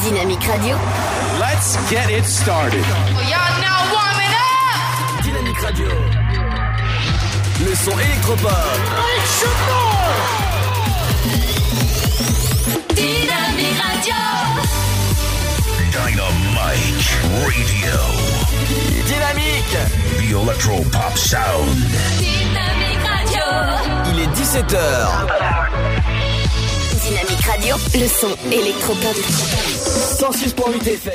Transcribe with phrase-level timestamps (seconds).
[0.00, 0.76] Dynamique Radio.
[1.40, 2.84] Let's get it started.
[3.26, 5.24] Y'all now warming up!
[5.24, 5.88] Dynamique Radio.
[7.64, 8.52] Le son électropop.
[12.94, 14.14] Dynamique Radio.
[15.90, 17.08] Dynamite
[17.42, 17.96] Radio.
[19.06, 19.78] Dynamique.
[20.18, 21.76] The Electro Pop Sound.
[22.18, 23.46] Dynamique Radio.
[24.12, 25.77] Il est 17h.
[27.48, 27.76] Radio.
[27.94, 29.16] Le son électropop.
[29.16, 31.12] 106.8 FM.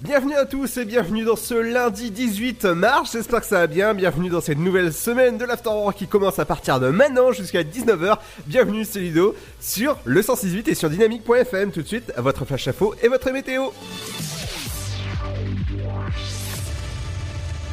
[0.00, 3.92] Bienvenue à tous et bienvenue dans ce lundi 18 mars, j'espère que ça va bien,
[3.92, 8.16] bienvenue dans cette nouvelle semaine de l'Afterwork qui commence à partir de maintenant jusqu'à 19h,
[8.46, 12.94] bienvenue c'est Ludo sur le 106.8 et sur dynamique.fm tout de suite, votre flash info
[13.02, 13.66] et votre météo.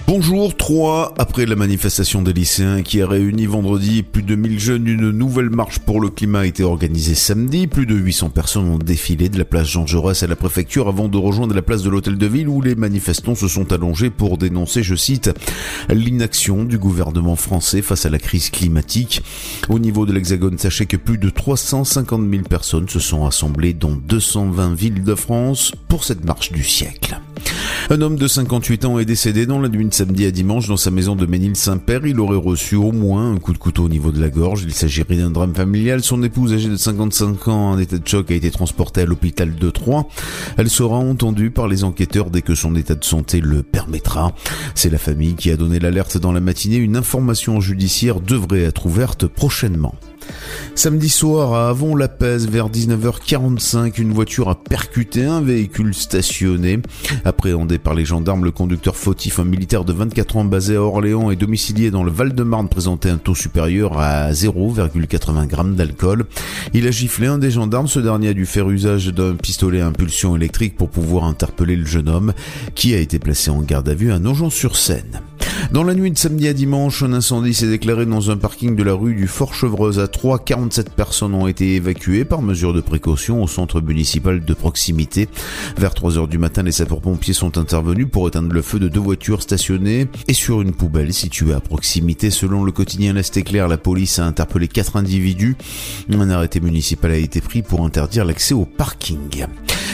[0.10, 4.88] Bonjour 3, après la manifestation des lycéens qui a réuni vendredi plus de 1000 jeunes,
[4.88, 7.68] une nouvelle marche pour le climat a été organisée samedi.
[7.68, 11.10] Plus de 800 personnes ont défilé de la place Jean Jaurès à la préfecture avant
[11.10, 14.38] de rejoindre la place de l'hôtel de ville où les manifestants se sont allongés pour
[14.38, 15.30] dénoncer, je cite,
[15.90, 19.22] l'inaction du gouvernement français face à la crise climatique.
[19.68, 23.92] Au niveau de l'Hexagone, sachez que plus de 350 000 personnes se sont assemblées dans
[23.92, 27.20] 220 villes de France pour cette marche du siècle.
[27.90, 30.78] Un homme de 58 ans est décédé dans la nuit de samedi à dimanche dans
[30.78, 32.06] sa maison de Ménil-Saint-Père.
[32.06, 34.64] Il aurait reçu au moins un coup de couteau au niveau de la gorge.
[34.66, 36.04] Il s'agirait d'un drame familial.
[36.04, 39.56] Son épouse, âgée de 55 ans, en état de choc, a été transportée à l'hôpital
[39.56, 40.06] de Troyes.
[40.58, 44.34] Elle sera entendue par les enquêteurs dès que son état de santé le permettra.
[44.76, 46.78] C'est la famille qui a donné l'alerte dans la matinée.
[46.78, 49.96] Une information judiciaire devrait être ouverte prochainement.
[50.76, 56.80] Samedi soir à Avon-la-Pèze vers 19h45, une voiture a percuté un véhicule stationné.
[57.26, 61.32] Appréhendé par les gendarmes, le conducteur fautif, un militaire de 24 ans basé à Orléans
[61.32, 66.26] et domicilié dans le Val-de-Marne, présentait un taux supérieur à 0,80 g d'alcool.
[66.74, 67.88] Il a giflé un des gendarmes.
[67.88, 71.86] Ce dernier a dû faire usage d'un pistolet à impulsion électrique pour pouvoir interpeller le
[71.86, 72.34] jeune homme,
[72.76, 75.22] qui a été placé en garde à vue à Nogent-sur-Seine.
[75.72, 78.84] Dans la nuit de samedi à dimanche, un incendie s'est déclaré dans un parking de
[78.84, 80.40] la rue du Fort-Chevreuse à 3.
[80.40, 85.28] 47 personnes ont été évacuées par mesure de précaution au centre municipal de proximité.
[85.78, 89.00] Vers 3 heures du matin, les sapeurs-pompiers sont intervenus pour éteindre le feu de deux
[89.00, 92.30] voitures stationnées et sur une poubelle située à proximité.
[92.30, 95.58] Selon le quotidien L'Est éclair, la police a interpellé quatre individus.
[96.12, 99.46] Un arrêté municipal a été pris pour interdire l'accès au parking.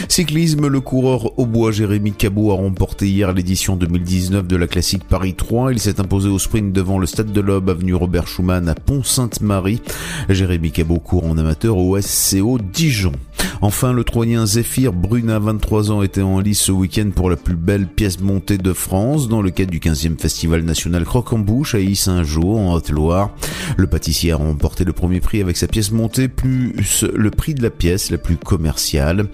[0.08, 5.04] Cyclisme, le coureur au bois Jérémy Cabot a remporté hier l'édition 2019 de la classique
[5.04, 5.72] Paris 3.
[5.72, 9.80] Il s'est imposé au sprint devant le stade de l'Aube, avenue Robert Schumann à Pont-Sainte-Marie.
[10.28, 13.12] Jérémy Cabot court en amateur au SCO Dijon.
[13.60, 17.56] Enfin, le Troyen Zéphyr Bruna, 23 ans, était en lice ce week-end pour la plus
[17.56, 22.42] belle pièce montée de France dans le cadre du 15e Festival National Croque-en-Bouche à Issy-Saint-Jean
[22.42, 23.30] en Haute-Loire.
[23.76, 27.62] Le pâtissier a remporté le premier prix avec sa pièce montée plus le prix de
[27.62, 29.28] la pièce la plus commerciale.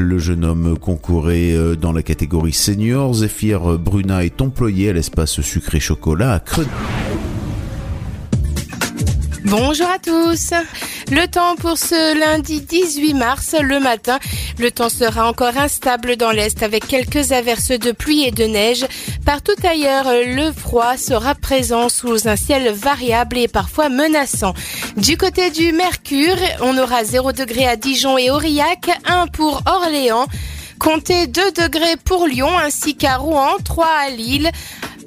[0.00, 3.12] Le jeune homme concourait euh, dans la catégorie senior.
[3.12, 6.66] Zéphyr Bruna est employé à l'espace sucré chocolat à Creux.
[9.44, 10.50] Bonjour à tous.
[11.10, 14.18] Le temps pour ce lundi 18 mars, le matin,
[14.58, 18.84] le temps sera encore instable dans l'Est avec quelques averses de pluie et de neige.
[19.24, 24.52] Partout ailleurs, le froid sera présent sous un ciel variable et parfois menaçant.
[24.96, 30.26] Du côté du Mercure, on aura 0 degré à Dijon et Aurillac, 1 pour Orléans.
[30.78, 34.50] Comptez 2 degrés pour Lyon ainsi qu'à Rouen, 3 à Lille,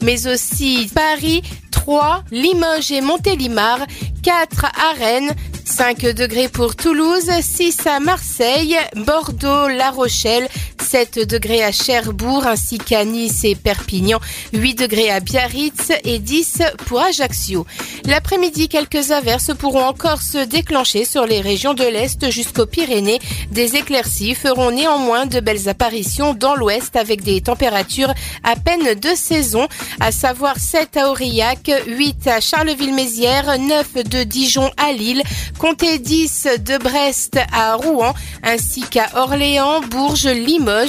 [0.02, 3.80] mais aussi Paris, 3, Limoges et Montélimar,
[4.23, 5.35] 4 à Rennes,
[5.66, 10.47] 5 degrés pour Toulouse, 6 à Marseille, Bordeaux, La Rochelle,
[10.94, 14.20] 7 degrés à Cherbourg ainsi qu'à Nice et Perpignan,
[14.54, 17.66] 8 degrés à Biarritz et 10 pour Ajaccio.
[18.06, 23.20] L'après-midi, quelques averses pourront encore se déclencher sur les régions de l'Est jusqu'aux Pyrénées.
[23.50, 29.16] Des éclaircies feront néanmoins de belles apparitions dans l'Ouest avec des températures à peine de
[29.16, 29.68] saison,
[30.00, 35.24] à savoir 7 à Aurillac, 8 à Charleville-Mézières, 9 de Dijon à Lille,
[35.58, 38.14] comptez 10 de Brest à Rouen,
[38.44, 40.83] ainsi qu'à Orléans, Bourges, Limoges,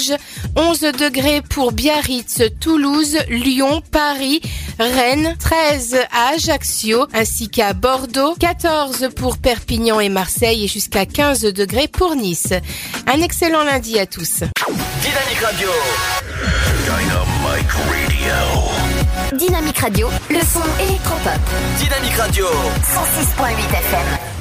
[0.57, 4.41] 11 degrés pour Biarritz, Toulouse, Lyon, Paris,
[4.79, 11.43] Rennes, 13 à Ajaccio, ainsi qu'à Bordeaux, 14 pour Perpignan et Marseille et jusqu'à 15
[11.43, 12.53] degrés pour Nice.
[13.07, 14.41] Un excellent lundi à tous.
[15.01, 15.69] Dynamique Radio.
[16.85, 19.39] Dynamite Radio.
[19.39, 20.09] Dynamique Radio.
[20.31, 21.41] Le son électropop.
[21.79, 22.47] Dynamique Radio.
[22.47, 24.34] 106.8 FM.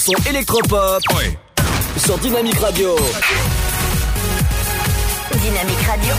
[0.00, 1.02] Son électropop
[1.98, 2.96] sur Dynamique Radio.
[5.42, 6.14] Dynamique Radio.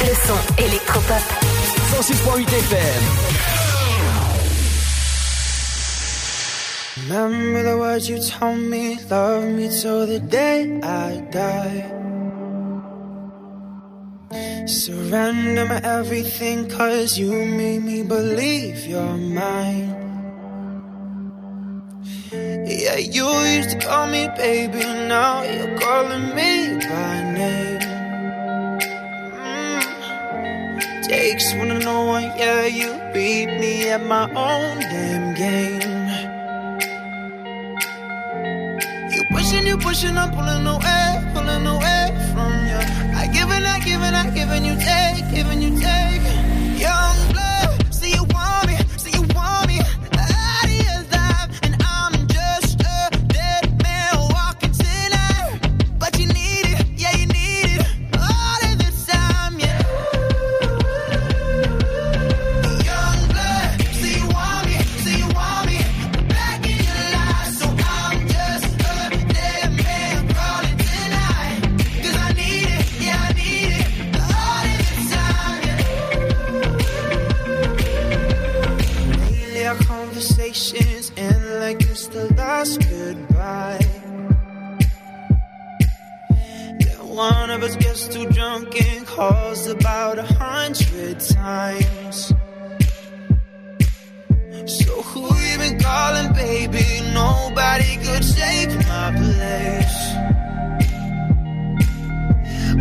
[0.00, 1.22] Le son électropop.
[1.92, 3.04] 106.8 FM.
[7.08, 11.84] Remember the words you told me, love me till the day I die.
[14.66, 20.03] Surrender my everything, cause you made me believe you're mine.
[22.84, 23.26] Yeah, you
[23.56, 27.80] used to call me baby, now you're calling me by name.
[29.40, 31.08] Mm.
[31.08, 36.04] Takes one to know one, yeah, you beat me at my own damn game.
[39.14, 42.82] You pushing, you pushing, I'm pulling away, pulling away from you.
[43.16, 46.20] I give and I give and I give and you take, giving you take.
[46.78, 47.83] Young blood,
[87.64, 92.32] us gets too drunk and calls about a hundred times.
[94.66, 96.84] So who you been calling, baby?
[97.14, 99.96] Nobody could take my place.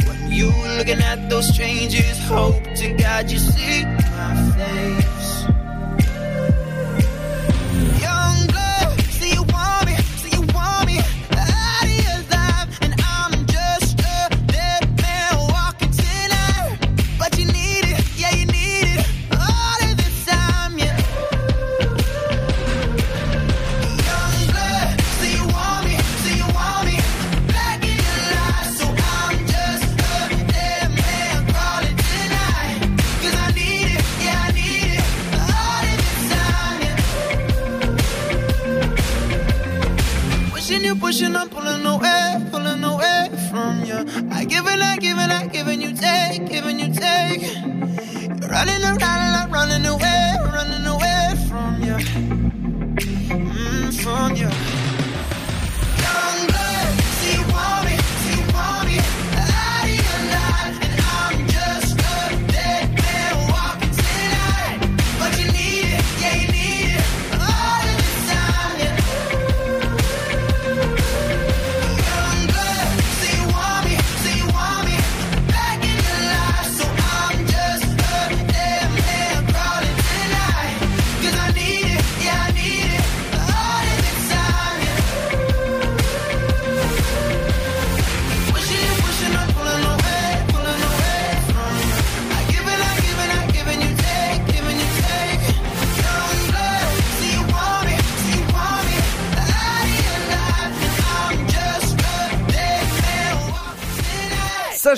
[0.07, 5.52] When you looking at those strangers, hope to God you see my face.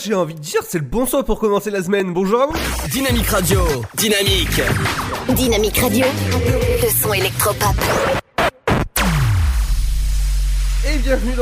[0.05, 2.13] J'ai envie de dire, c'est le bon son pour commencer la semaine.
[2.13, 2.53] Bonjour à vous.
[2.91, 3.61] Dynamique Radio.
[3.95, 4.61] Dynamique.
[5.29, 6.05] Dynamique Radio.
[6.83, 7.75] Le son électropop.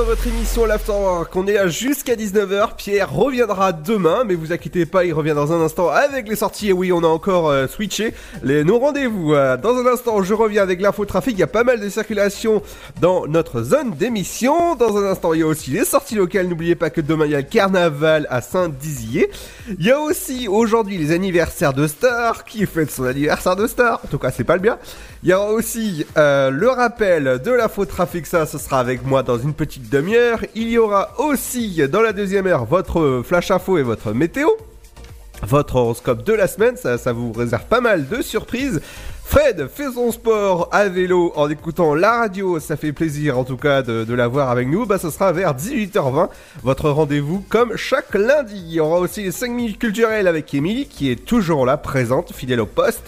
[0.06, 1.34] Votre émission l'Afterwork.
[1.36, 2.76] On est là jusqu'à 19h.
[2.76, 6.70] Pierre reviendra demain, mais vous inquiétez pas, il revient dans un instant avec les sorties.
[6.70, 9.34] Et oui, on a encore euh, switché les, nos rendez-vous.
[9.34, 11.34] Euh, dans un instant, je reviens avec l'info trafic.
[11.36, 12.62] Il y a pas mal de circulation
[13.00, 14.76] dans notre zone d'émission.
[14.76, 16.48] Dans un instant, il y a aussi les sorties locales.
[16.48, 19.30] N'oubliez pas que demain, il y a le carnaval à Saint-Dizier.
[19.80, 22.44] Il y a aussi aujourd'hui les anniversaires de Star.
[22.44, 24.02] Qui fête son anniversaire de Star?
[24.04, 24.80] En tout cas, c'est pas le bien.
[25.24, 28.26] Il y aura aussi euh, le rappel de l'info trafic.
[28.26, 30.40] Ça, ce sera avec moi dans une petite demi-heure.
[30.56, 34.48] Il y aura aussi dans la deuxième heure votre flash info et votre météo.
[35.44, 38.82] Votre horoscope de la semaine, ça, ça vous réserve pas mal de surprises.
[39.24, 43.58] Fred fait son sport à vélo en écoutant la radio, ça fait plaisir en tout
[43.58, 44.86] cas de, de l'avoir avec nous.
[44.86, 46.30] Bah, ce sera vers 18h20,
[46.64, 48.64] votre rendez-vous comme chaque lundi.
[48.66, 52.34] Il y aura aussi les 5 minutes culturelles avec Émilie qui est toujours là, présente,
[52.34, 53.04] fidèle au poste.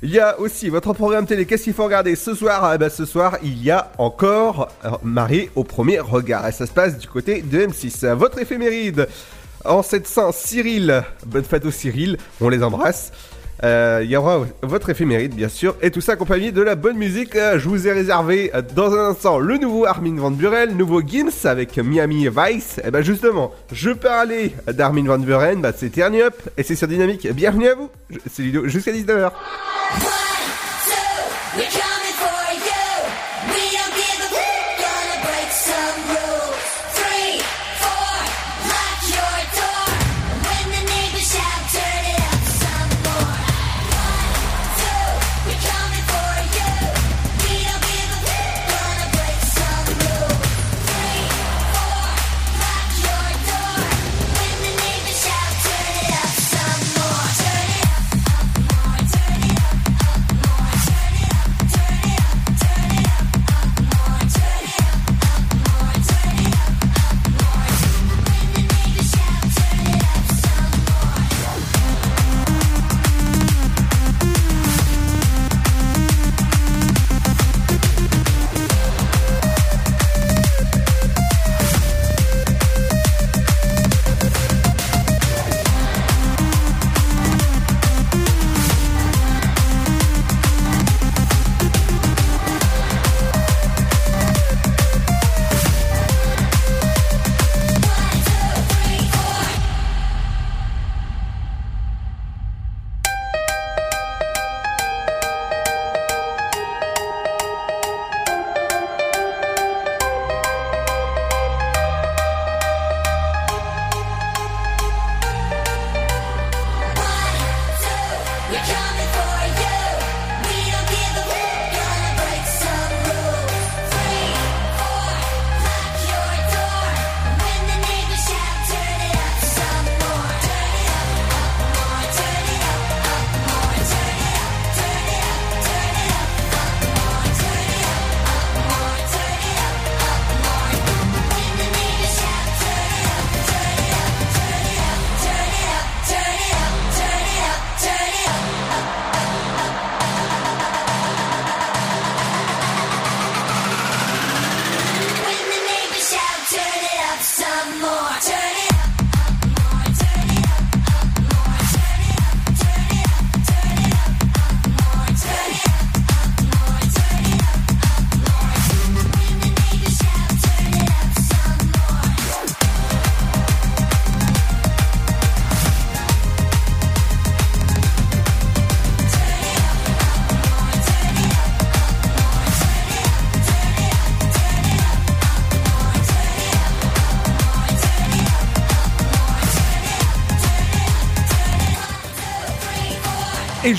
[0.00, 2.62] Il y a aussi votre programme télé, qu'est-ce qu'il faut regarder ce soir?
[2.62, 6.46] Ah bah, Ce soir, il y a encore euh, Marie au premier regard.
[6.46, 8.06] Et ça se passe du côté de M6.
[8.12, 9.08] Votre éphéméride,
[9.64, 13.10] en cette Saint Cyril, bonne fête au Cyril, on les embrasse.
[13.64, 16.96] Euh, Il y aura votre éphéméride, bien sûr, et tout ça accompagné de la bonne
[16.96, 17.34] musique.
[17.36, 21.02] Euh, je vous ai réservé euh, dans un instant le nouveau Armin Van Buren, nouveau
[21.02, 22.80] Gims avec Miami Vice.
[22.84, 26.88] Et ben justement, je parlais d'Armin Van Buren, bah c'est Turn Up, et c'est sur
[26.88, 27.30] Dynamique.
[27.32, 27.90] Bienvenue à vous,
[28.30, 29.32] c'est Ludo, jusqu'à 19h.
[31.58, 31.87] We're coming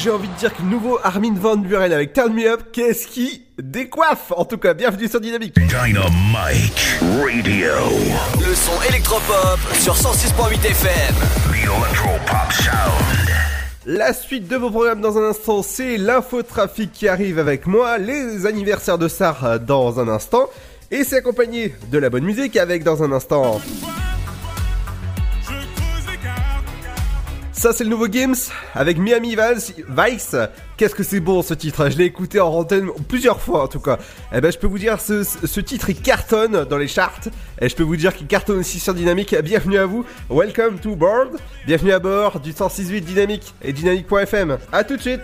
[0.02, 3.06] j'ai envie de dire que le nouveau Armin Van Buren avec Turn Me Up, qu'est-ce
[3.08, 4.32] qui décoiffe?
[4.36, 5.56] En tout cas, bienvenue sur Dynamique.
[5.56, 7.74] Dynamite Radio.
[8.40, 11.16] Le son électropop sur 106.8 FM.
[11.44, 13.30] The Electro Pop Sound.
[13.86, 18.46] La suite de vos programmes dans un instant, c'est l'infotrafic qui arrive avec moi, les
[18.46, 20.50] anniversaires de Sar dans un instant,
[20.92, 23.60] et c'est accompagné de la bonne musique avec dans un instant.
[27.60, 28.38] Ça c'est le nouveau Games
[28.74, 30.36] avec Miami Vice.
[30.78, 33.82] Qu'est-ce que c'est bon ce titre Je l'ai écouté en antenne plusieurs fois en tout
[33.82, 34.00] cas.
[34.34, 37.20] Eh ben je peux vous dire ce, titre il cartonne dans les charts
[37.60, 39.36] et je peux vous dire qu'il cartonne aussi sur Dynamique.
[39.44, 40.06] Bienvenue à vous.
[40.30, 41.38] Welcome to board.
[41.66, 44.58] Bienvenue à bord du 106.8 Dynamique et dynamique.fm.
[44.72, 45.24] À tout de suite.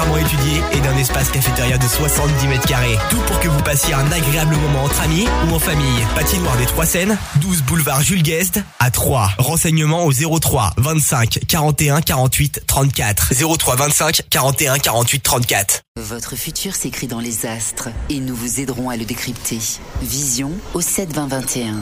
[0.01, 2.97] particulièrement étudiée et d'un espace cafétéria de 70 mètres carrés.
[3.09, 6.05] Tout pour que vous passiez un agréable moment entre amis ou en famille.
[6.15, 9.31] Patinoire des Trois Seines, 12 boulevard Jules Guest à 3.
[9.37, 13.33] Renseignements au 03 25 41 48 34.
[13.57, 15.81] 03 25 41 48 34.
[15.99, 19.59] Votre futur s'écrit dans les astres et nous vous aiderons à le décrypter.
[20.01, 21.75] Vision au 7 20 21.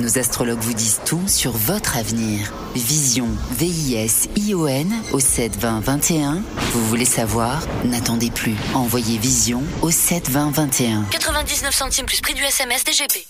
[0.00, 2.52] Nos astrologues vous disent tout sur votre avenir.
[2.74, 6.42] Vision, V-I-S-I-O-N au 7 20 21.
[6.72, 7.04] Vous voulez
[7.84, 8.56] N'attendez plus.
[8.74, 11.04] Envoyez Vision au 7 20 21.
[11.12, 13.24] 99 centimes plus prix du SMS DGP.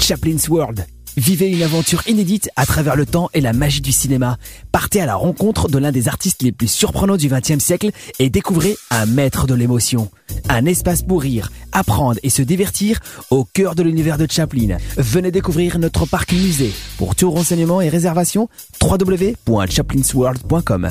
[0.00, 4.36] Chaplin's World, Vivez une aventure inédite à travers le temps et la magie du cinéma.
[4.70, 8.30] Partez à la rencontre de l'un des artistes les plus surprenants du XXe siècle et
[8.30, 10.10] découvrez un maître de l'émotion.
[10.48, 14.76] Un espace pour rire, apprendre et se divertir au cœur de l'univers de Chaplin.
[14.96, 16.72] Venez découvrir notre parc musée.
[16.98, 18.48] Pour tout renseignement et réservation,
[18.80, 20.90] www.chaplinsworld.com.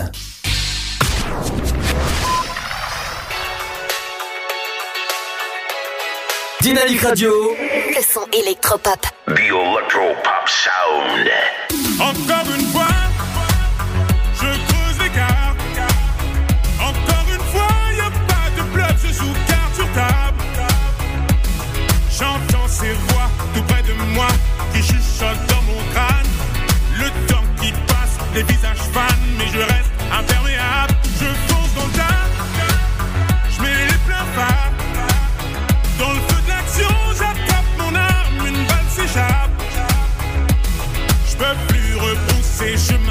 [6.62, 7.32] Dynamique Radio.
[7.96, 9.00] Le son électropop.
[9.28, 11.30] The Electro Pop Sound.
[12.00, 12.66] Encore une
[42.66, 43.05] repousser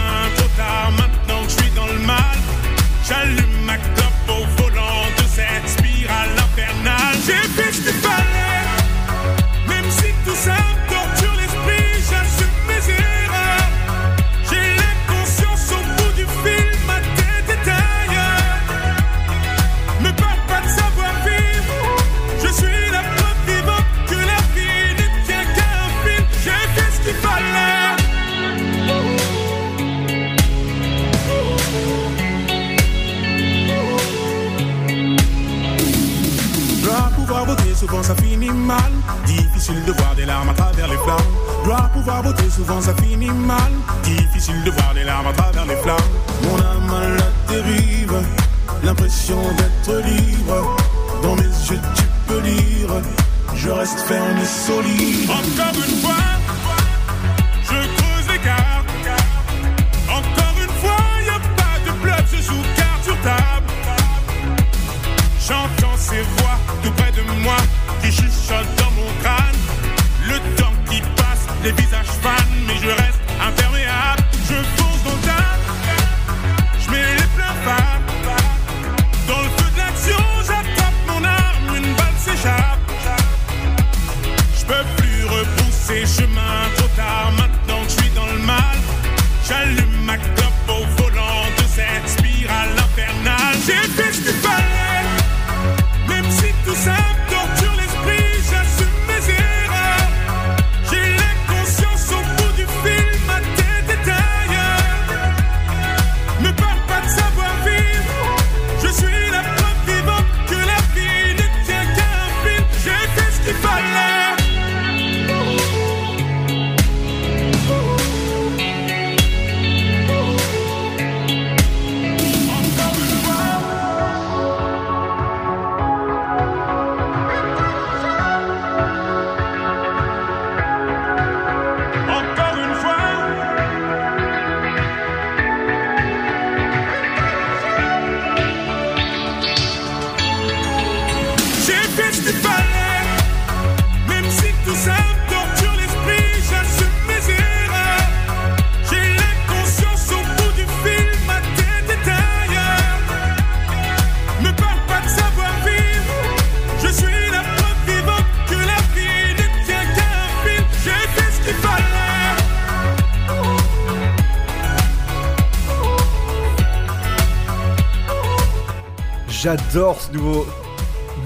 [170.14, 170.46] nouveau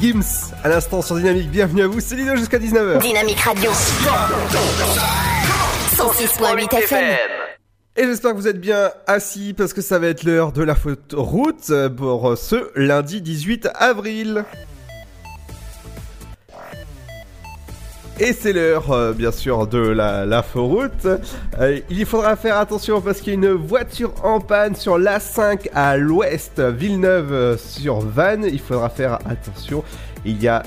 [0.01, 1.51] Gims à l'instant sur Dynamique.
[1.51, 3.01] Bienvenue à vous, c'est Lido jusqu'à 19h.
[3.01, 3.71] Dynamique Radio.
[5.97, 7.17] 106.8 FM.
[7.97, 10.75] Et j'espère que vous êtes bien assis parce que ça va être l'heure de la
[10.75, 14.45] faute route pour ce lundi 18 avril.
[18.21, 21.07] Et c'est l'heure, euh, bien sûr, de la, la route.
[21.61, 25.69] Euh, il faudra faire attention parce qu'il y a une voiture en panne sur l'A5
[25.73, 28.45] à l'ouest, Villeneuve euh, sur Vannes.
[28.51, 29.85] Il faudra faire attention.
[30.25, 30.65] Il y a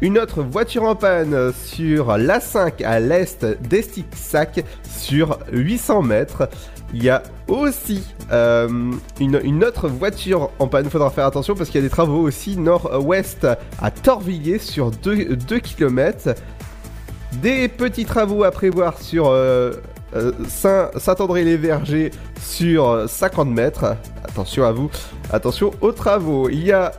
[0.00, 6.48] une autre voiture en panne sur l'A5 à l'est d'Estissac sur 800 mètres.
[6.94, 8.04] Il y a aussi
[9.18, 10.84] une, autre voiture en panne.
[10.84, 13.44] Il faudra faire attention parce qu'il y a des travaux aussi nord-ouest
[13.82, 16.34] à Torvilliers sur 2, 2 km.
[17.42, 19.72] Des petits travaux à prévoir sur euh,
[20.14, 23.96] euh, Saint- Saint-André-les-Vergers sur euh, 50 mètres.
[24.24, 24.90] Attention à vous,
[25.32, 26.48] attention aux travaux.
[26.48, 26.92] Il y a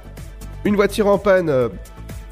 [0.65, 1.69] une voiture en panne euh,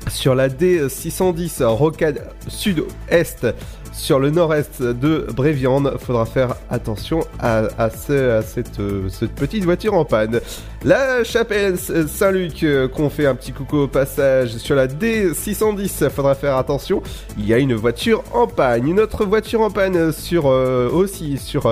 [0.08, 3.48] sur la D610 rocade sud-est
[3.96, 5.96] sur le nord-est de Bréviande.
[6.00, 7.64] Faudra faire attention à,
[8.10, 10.42] euh, cette petite voiture en panne.
[10.86, 16.12] La chapelle Saint-Luc, euh, qu'on fait un petit coucou au passage sur la D610.
[16.12, 17.02] Faudra faire attention.
[17.40, 18.88] Il y a une voiture en panne.
[18.88, 21.64] Une autre voiture en panne sur euh, aussi sur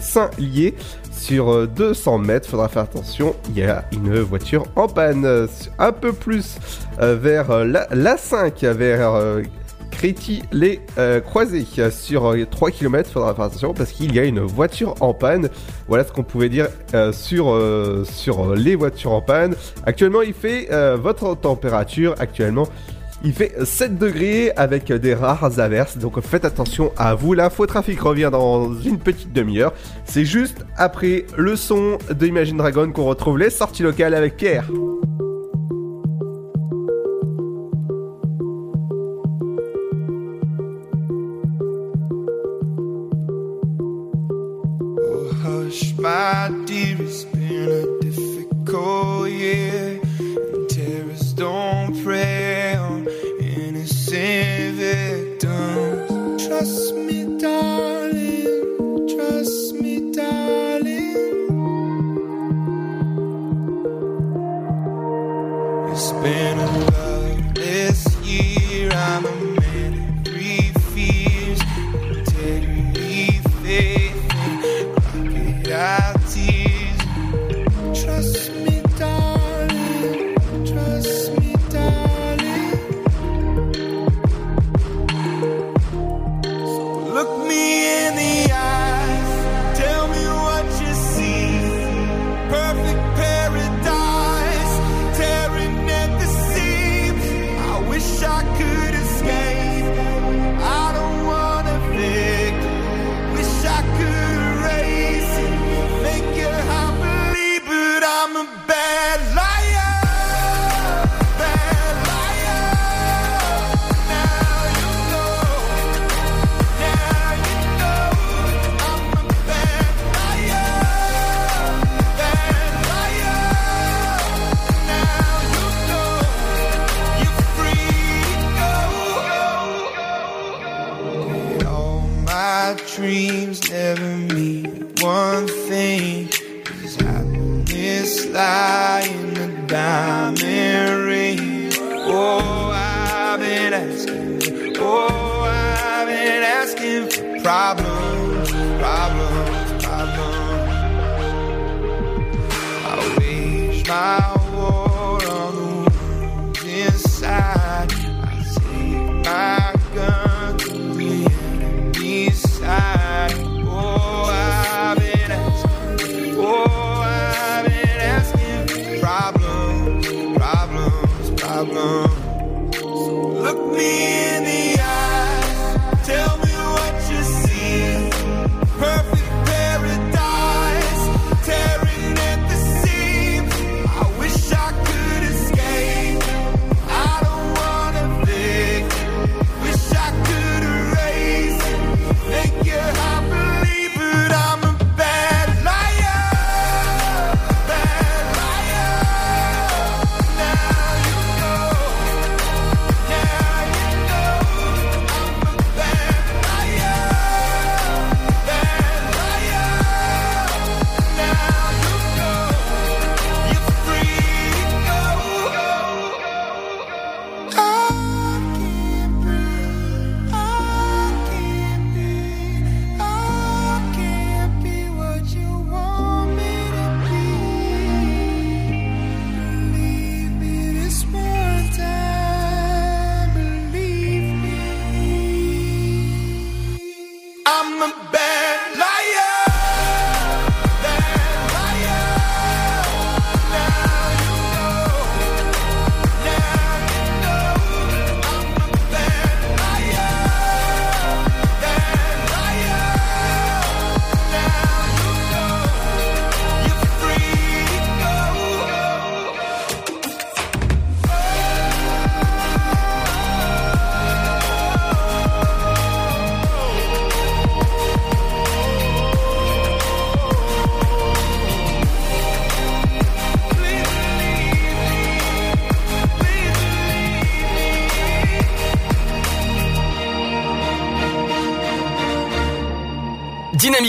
[0.00, 0.74] Saint-Lié.
[1.18, 5.48] Sur euh, 200 mètres, faudra faire attention, il y a une voiture en panne.
[5.78, 6.58] Un peu plus
[6.98, 9.40] vers la, la 5, vers
[9.96, 14.14] euh, Créty les euh, croisés Euh, sur euh, 3 km faudra faire attention parce qu'il
[14.14, 15.48] y a une voiture en panne
[15.88, 18.04] voilà ce qu'on pouvait dire euh, sur, euh,
[18.56, 19.54] les voitures en panne
[19.84, 22.66] actuellement il fait euh, votre température actuellement
[23.24, 27.32] il fait 7 degrés avec des rares averses, donc faites attention à vous.
[27.32, 29.72] L'info trafic revient dans une petite demi-heure.
[30.04, 34.68] C'est juste après le son de Imagine Dragon qu'on retrouve les sorties locales avec Pierre.
[46.48, 50.00] My dear, it's been a difficult year.
[50.20, 53.08] And terrorists don't prey on
[53.40, 56.46] innocent victims.
[56.46, 56.95] Trust me,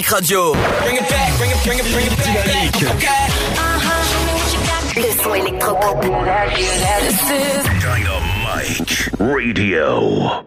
[0.08, 0.54] Dynamique Radio.
[2.24, 2.86] Dynamique.
[4.96, 6.06] Le son électropop.
[7.82, 10.47] Dynamite Radio.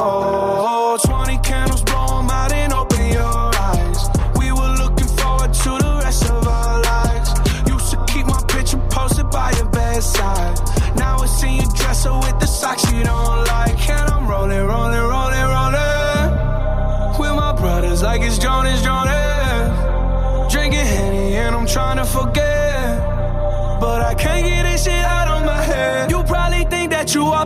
[24.21, 26.11] Can't get this shit out of my head.
[26.11, 27.45] You probably think that you are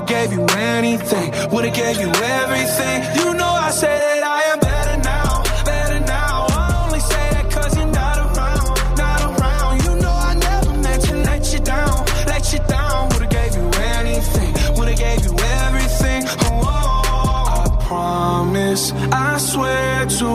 [0.00, 3.02] Would've gave you anything, would've gave you everything.
[3.16, 6.46] You know I say that I am better now, better now.
[6.48, 9.84] I only say that cause you're not around, not around.
[9.84, 13.10] You know I never meant to let you down, let you down.
[13.10, 16.22] Would've gave you anything, would've gave you everything.
[16.48, 20.30] Oh, I promise, I swear to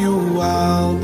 [0.00, 0.96] you I'll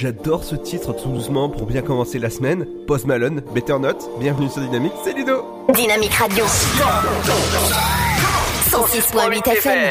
[0.00, 2.66] J'adore ce titre tout doucement pour bien commencer la semaine.
[2.86, 6.42] Post Malone, Better Not, bienvenue sur Dynamique, c'est Ludo Dynamique Radio.
[6.46, 9.90] 106.8 FM.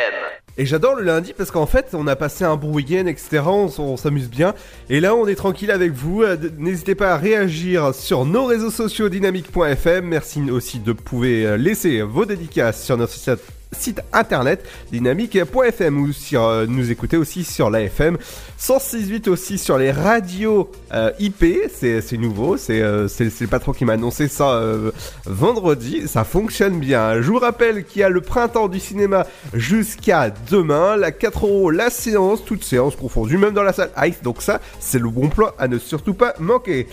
[0.57, 3.43] Et j'adore le lundi parce qu'en fait, on a passé un bon week-end, etc.
[3.45, 4.55] On, s'amuse bien.
[4.89, 6.23] Et là, on est tranquille avec vous.
[6.23, 10.05] Euh, N'hésitez pas à réagir sur nos réseaux sociaux dynamique.fm.
[10.05, 16.43] Merci aussi de pouvoir laisser vos dédicaces sur notre site site internet dynamique.fm ou sur
[16.43, 18.17] euh, nous écouter aussi sur l'AFM
[18.59, 23.93] 106.8 aussi sur les radios euh, IP c'est nouveau c'est euh, le patron qui m'a
[23.93, 24.91] annoncé ça euh,
[25.25, 26.07] vendredi.
[26.07, 27.21] Ça fonctionne bien.
[27.21, 30.95] Je vous rappelle qu'il y a le printemps du cinéma jusqu'à demain.
[30.95, 34.21] La 4 euros la séance toute séance confondue même dans la salle Ice.
[34.23, 36.87] Donc ça c'est le bon plan à ne surtout pas manquer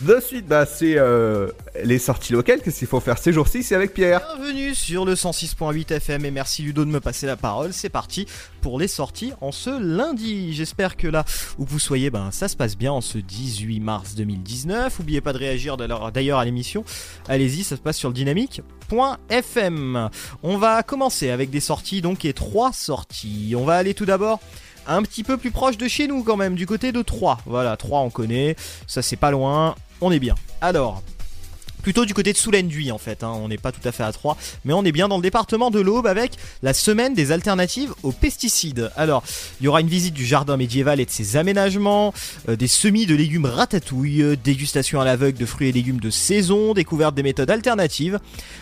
[0.00, 1.48] de suite, bah, c'est euh,
[1.84, 2.60] les sorties locales.
[2.62, 3.62] Qu'est-ce qu'il faut faire ces jours-ci?
[3.62, 4.22] C'est avec Pierre.
[4.36, 7.72] Bienvenue sur le 106.8 FM et merci Ludo de me passer la parole.
[7.72, 8.26] C'est parti
[8.62, 10.54] pour les sorties en ce lundi.
[10.54, 11.24] J'espère que là
[11.58, 14.98] où vous soyez, ben ça se passe bien en ce 18 mars 2019.
[14.98, 16.84] N'oubliez pas de réagir d'ailleurs d'ailleurs à l'émission.
[17.28, 20.10] Allez-y, ça se passe sur le dynamique.fm.
[20.42, 23.54] On va commencer avec des sorties donc et trois sorties.
[23.56, 24.40] On va aller tout d'abord
[24.86, 27.38] un petit peu plus proche de chez nous quand même, du côté de Troyes.
[27.46, 30.34] Voilà, Troyes on connaît, ça c'est pas loin, on est bien.
[30.60, 31.02] Alors,
[31.80, 33.32] plutôt du côté de Soulenduy en fait, hein.
[33.34, 35.70] on n'est pas tout à fait à 3, mais on est bien dans le département
[35.70, 38.90] de l'Aube avec la semaine des alternatives aux pesticides.
[38.96, 39.22] Alors,
[39.60, 42.12] il y aura une visite du jardin médiéval et de ses aménagements,
[42.48, 46.10] euh, des semis de légumes ratatouille, euh, dégustation à l'aveugle de fruits et légumes de
[46.10, 48.18] saison, découverte des méthodes alternatives.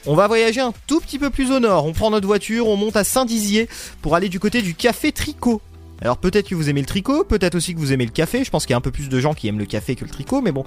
[0.06, 1.84] On va voyager un tout petit peu plus au nord.
[1.84, 3.68] On prend notre voiture, on monte à Saint-Dizier
[4.00, 5.60] pour aller du côté du café Tricot.
[6.00, 8.44] Alors peut-être que vous aimez le tricot, peut-être aussi que vous aimez le café.
[8.44, 10.04] Je pense qu'il y a un peu plus de gens qui aiment le café que
[10.04, 10.64] le tricot, mais bon,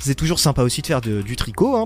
[0.00, 1.76] c'est toujours sympa aussi de faire du tricot.
[1.76, 1.84] Hein.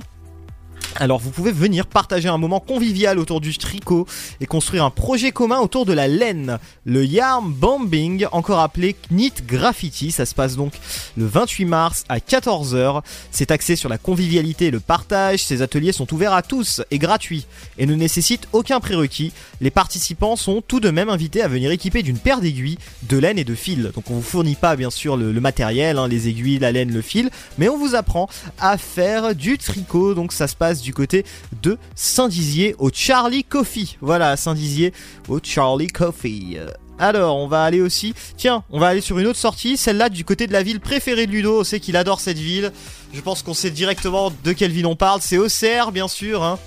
[0.98, 4.06] Alors vous pouvez venir partager un moment convivial autour du tricot
[4.40, 9.34] et construire un projet commun autour de la laine, le Yarn Bombing, encore appelé Knit
[9.46, 10.10] Graffiti.
[10.10, 10.72] Ça se passe donc
[11.18, 13.02] le 28 mars à 14h.
[13.30, 15.44] C'est axé sur la convivialité et le partage.
[15.44, 19.32] Ces ateliers sont ouverts à tous et gratuits et ne nécessitent aucun prérequis.
[19.60, 23.38] Les participants sont tout de même invités à venir équipés d'une paire d'aiguilles, de laine
[23.38, 23.92] et de fil.
[23.94, 27.02] Donc on vous fournit pas bien sûr le, matériel, hein, les aiguilles, la laine, le
[27.02, 30.14] fil, mais on vous apprend à faire du tricot.
[30.14, 31.24] Donc ça se passe du côté
[31.62, 33.96] de Saint-Dizier au Charlie Coffee.
[34.00, 34.92] Voilà, Saint-Dizier
[35.28, 36.58] au Charlie Coffee.
[36.98, 38.14] Alors, on va aller aussi.
[38.36, 41.26] Tiens, on va aller sur une autre sortie, celle-là du côté de la ville préférée
[41.26, 41.60] de Ludo.
[41.60, 42.72] On sait qu'il adore cette ville.
[43.12, 45.20] Je pense qu'on sait directement de quelle ville on parle.
[45.22, 46.42] C'est Auxerre, bien sûr.
[46.42, 46.58] hein.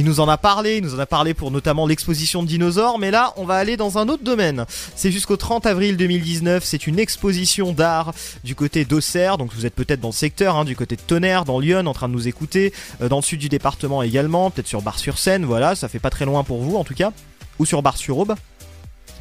[0.00, 2.98] Il nous en a parlé, il nous en a parlé pour notamment l'exposition de dinosaures,
[2.98, 4.64] mais là on va aller dans un autre domaine.
[4.96, 9.74] C'est jusqu'au 30 avril 2019, c'est une exposition d'art du côté d'Auxerre, donc vous êtes
[9.74, 12.28] peut-être dans le secteur, hein, du côté de Tonnerre, dans Lyon, en train de nous
[12.28, 12.72] écouter,
[13.02, 16.24] euh, dans le sud du département également, peut-être sur Bar-sur-Seine, voilà, ça fait pas très
[16.24, 17.12] loin pour vous en tout cas,
[17.58, 18.36] ou sur Bar-sur-Aube.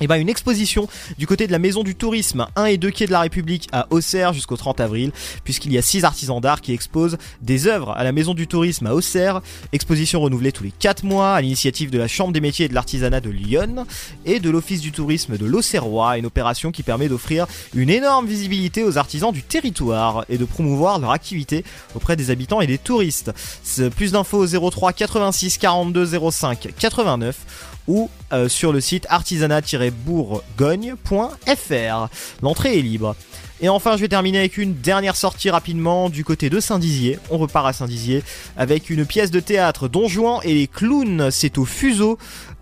[0.01, 0.87] Et ben une exposition
[1.17, 3.87] du côté de la maison du tourisme 1 et 2 quai de la République à
[3.89, 5.11] Auxerre jusqu'au 30 avril
[5.43, 8.87] puisqu'il y a 6 artisans d'art qui exposent des œuvres à la maison du tourisme
[8.87, 9.41] à Auxerre,
[9.73, 12.73] exposition renouvelée tous les 4 mois à l'initiative de la Chambre des métiers et de
[12.73, 13.85] l'artisanat de Lyon
[14.25, 18.83] et de l'Office du tourisme de l'Auxerrois, une opération qui permet d'offrir une énorme visibilité
[18.83, 23.31] aux artisans du territoire et de promouvoir leur activité auprès des habitants et des touristes.
[23.95, 27.35] Plus d'infos au 03 86 42 05 89
[27.89, 32.09] ou euh, sur le site artisanat-bourgogne.fr.
[32.43, 33.15] L'entrée est libre.
[33.61, 37.19] Et enfin, je vais terminer avec une dernière sortie rapidement du côté de Saint-Dizier.
[37.29, 38.23] On repart à Saint-Dizier
[38.55, 41.29] avec une pièce de théâtre Don Juan et les clowns.
[41.29, 42.17] C'est au Fuseau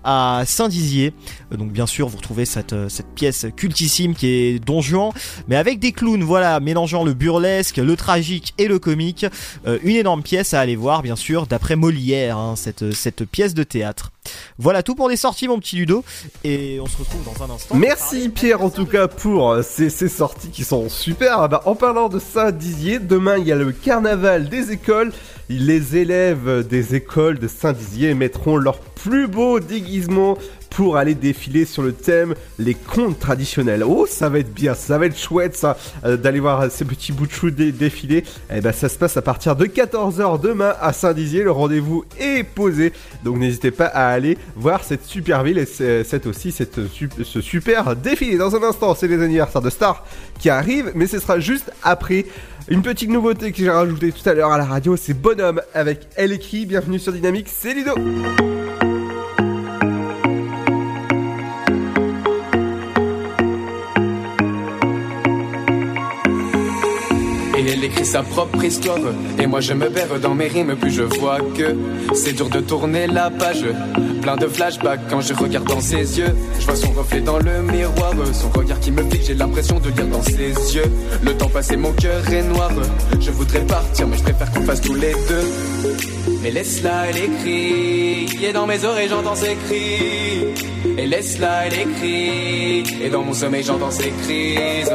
[0.08, 1.14] à Saint-Dizier.
[1.52, 5.12] Euh, Donc bien sûr, vous retrouvez cette, euh, cette pièce cultissime qui est Don Juan,
[5.50, 9.26] mais avec des clowns, voilà, mélangeant le burlesque, le tragique et le comique.
[9.68, 13.54] Euh, une énorme pièce à aller voir, bien sûr, d'après Molière, hein, cette, cette pièce
[13.54, 14.12] de théâtre.
[14.58, 16.04] Voilà tout pour les sorties, mon petit Ludo,
[16.44, 17.76] et on se retrouve dans un instant.
[17.76, 21.40] Merci Pierre en tout cas pour ces, ces sorties qui sont super.
[21.40, 25.12] Ah bah, en parlant de Saint-Dizier, demain il y a le carnaval des écoles.
[25.50, 30.38] Les élèves des écoles de Saint-Dizier mettront leur plus beau déguisement
[30.70, 33.84] pour aller défiler sur le thème les contes traditionnels.
[33.88, 37.14] Oh, ça va être bien, ça va être chouette ça, euh, d'aller voir ces petits
[37.14, 38.26] bouts de chou dé- défiler.
[38.54, 41.44] Et ben ça se passe à partir de 14h demain à Saint-Dizier.
[41.44, 42.92] Le rendez-vous est posé,
[43.24, 47.96] donc n'hésitez pas à aller voir cette super ville et aussi cette, su- ce super
[47.96, 48.38] défilé.
[48.38, 50.06] Dans un instant, c'est les anniversaires de stars
[50.40, 52.26] qui arrivent, mais ce sera juste après.
[52.70, 56.02] Une petite nouveauté que j'ai rajoutée tout à l'heure à la radio, c'est Bonhomme avec
[56.18, 56.66] Elle écrit.
[56.66, 57.94] Bienvenue sur Dynamique, c'est Ludo.
[67.68, 69.00] Elle écrit sa propre histoire.
[69.40, 71.76] Et moi je me perds dans mes rimes Puis je vois que
[72.14, 73.66] c'est dur de tourner la page.
[74.22, 76.34] Plein de flashbacks quand je regarde dans ses yeux.
[76.60, 78.14] Je vois son reflet dans le miroir.
[78.34, 80.92] Son regard qui me fixe J'ai l'impression de lire dans ses yeux.
[81.22, 82.72] Le temps passé mon cœur est noir.
[83.20, 88.46] Je voudrais partir mais je préfère qu'on fasse tous les deux Mais laisse-la elle écrit
[88.46, 90.46] Et dans mes oreilles j'entends ses cris
[90.98, 94.92] Et laisse-la elle écrit Et dans mon sommeil j'entends ses crises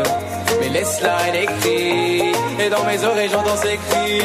[0.60, 2.32] mais laisse-la, elle écrit.
[2.60, 4.20] Et dans mes oreilles, j'entends ses cris.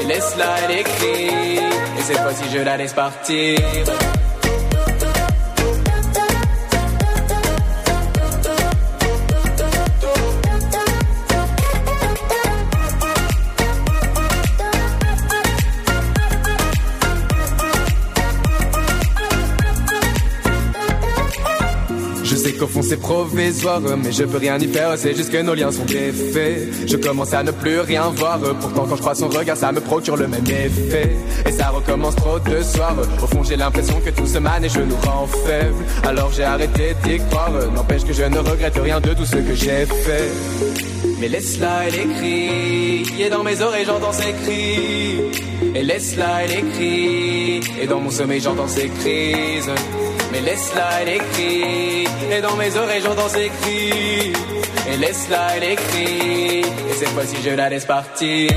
[0.00, 1.58] Et laisse-la, elle écrit.
[1.98, 3.58] Et cette fois-ci, je la laisse partir.
[22.42, 25.54] Sais qu'au fond c'est provisoire, mais je peux rien y faire, c'est juste que nos
[25.54, 26.88] liens sont défaits.
[26.88, 29.80] Je commence à ne plus rien voir, pourtant quand je crois son regard, ça me
[29.80, 31.16] procure le même effet.
[31.46, 34.68] Et ça recommence trop de soirs, au fond j'ai l'impression que tout se mane et
[34.68, 35.84] je nous rend faibles.
[36.02, 39.54] Alors j'ai arrêté d'y croire, n'empêche que je ne regrette rien de tout ce que
[39.54, 40.30] j'ai fait.
[41.20, 45.20] Mais laisse-la, elle écrit, et dans mes oreilles j'entends ses cris.
[45.74, 49.70] Et laisse-la, elle écrit, et dans mon sommeil j'entends ses crises.
[50.32, 54.32] Mais laisse-la, elle écrit, et dans mes oreilles j'entends ses cris.
[54.90, 58.50] Et laisse-la, elle écrit, et cette fois-ci je la laisse partir.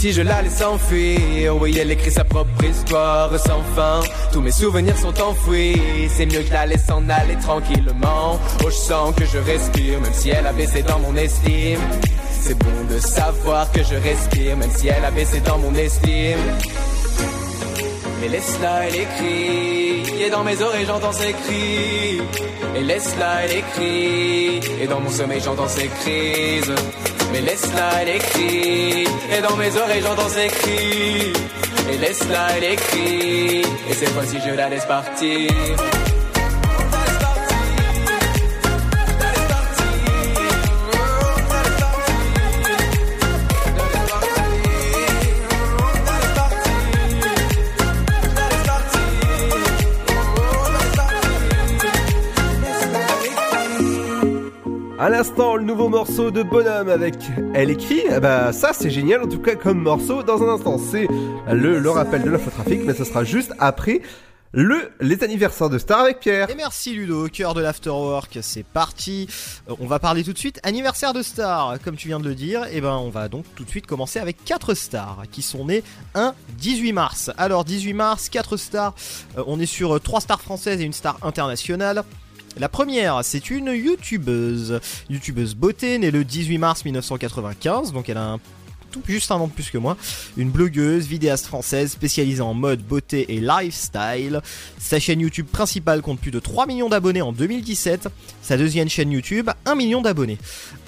[0.00, 1.56] Fois-ci je la laisse s'enfuir.
[1.60, 4.00] Oui elle écrit sa propre histoire sans fin.
[4.32, 5.76] Tous mes souvenirs sont enfouis.
[6.08, 8.38] C'est mieux que je la laisse en aller tranquillement.
[8.64, 11.80] Oh je sens que je respire Même si elle a baissé dans mon estime.
[12.40, 16.38] C'est bon de savoir que je respire Même si elle a baissé dans mon estime.
[18.22, 22.20] Mais laisse-la, elle écrit, et dans mes oreilles j'entends ses cris.
[22.76, 26.74] Et laisse-la, elle écrit, et dans mon sommeil j'entends ses crises.
[27.32, 31.32] Mais laisse-la, elle et dans mes oreilles j'entends ses cris.
[31.92, 35.50] Et laisse-la, elle et cette fois-ci je la laisse partir.
[55.10, 57.16] L'instant, le nouveau morceau de Bonhomme avec
[57.52, 60.22] Elle écrit, eh bah ça c'est génial en tout cas comme morceau.
[60.22, 61.08] Dans un instant, c'est
[61.52, 64.02] le, rappel de l'infotrafic, mais ce sera juste après
[64.52, 66.48] le les anniversaires de Star avec Pierre.
[66.48, 69.26] Et merci Ludo, au cœur de l'afterwork, c'est parti.
[69.68, 72.36] Euh, on va parler tout de suite anniversaire de stars, comme tu viens de le
[72.36, 72.66] dire.
[72.70, 75.82] Et ben on va donc tout de suite commencer avec quatre stars qui sont nées
[76.14, 77.30] un 18 mars.
[77.36, 78.94] Alors 18 mars, quatre stars.
[79.36, 82.04] Euh, on est sur euh, trois stars françaises et une star internationale.
[82.58, 88.24] La première, c'est une youtubeuse, youtubeuse beauté, née le 18 mars 1995, donc elle a
[88.24, 88.40] un
[88.90, 89.96] tout juste un an de plus que moi,
[90.36, 94.40] une blogueuse, vidéaste française spécialisée en mode, beauté et lifestyle.
[94.78, 98.08] Sa chaîne YouTube principale compte plus de 3 millions d'abonnés en 2017,
[98.42, 100.38] sa deuxième chaîne YouTube 1 million d'abonnés.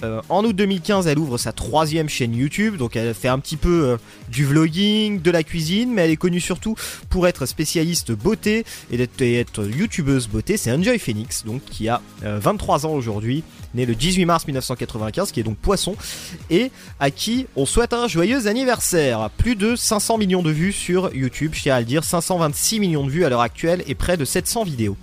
[0.03, 3.57] Euh, en août 2015, elle ouvre sa troisième chaîne YouTube, donc elle fait un petit
[3.57, 3.97] peu euh,
[4.29, 6.75] du vlogging, de la cuisine, mais elle est connue surtout
[7.09, 10.57] pour être spécialiste beauté et d'être youtubeuse beauté.
[10.57, 13.43] C'est Enjoy Phoenix, donc qui a euh, 23 ans aujourd'hui,
[13.73, 15.95] né le 18 mars 1995, qui est donc poisson,
[16.49, 19.29] et à qui on souhaite un joyeux anniversaire.
[19.37, 23.05] Plus de 500 millions de vues sur YouTube, je tiens à le dire, 526 millions
[23.05, 24.97] de vues à l'heure actuelle et près de 700 vidéos.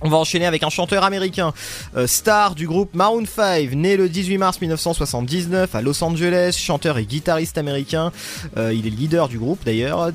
[0.00, 1.52] On va enchaîner avec un chanteur américain,
[1.96, 6.98] euh, star du groupe Maroon 5, né le 18 mars 1979 à Los Angeles, chanteur
[6.98, 8.12] et guitariste américain.
[8.56, 10.12] Euh, il est leader du groupe d'ailleurs.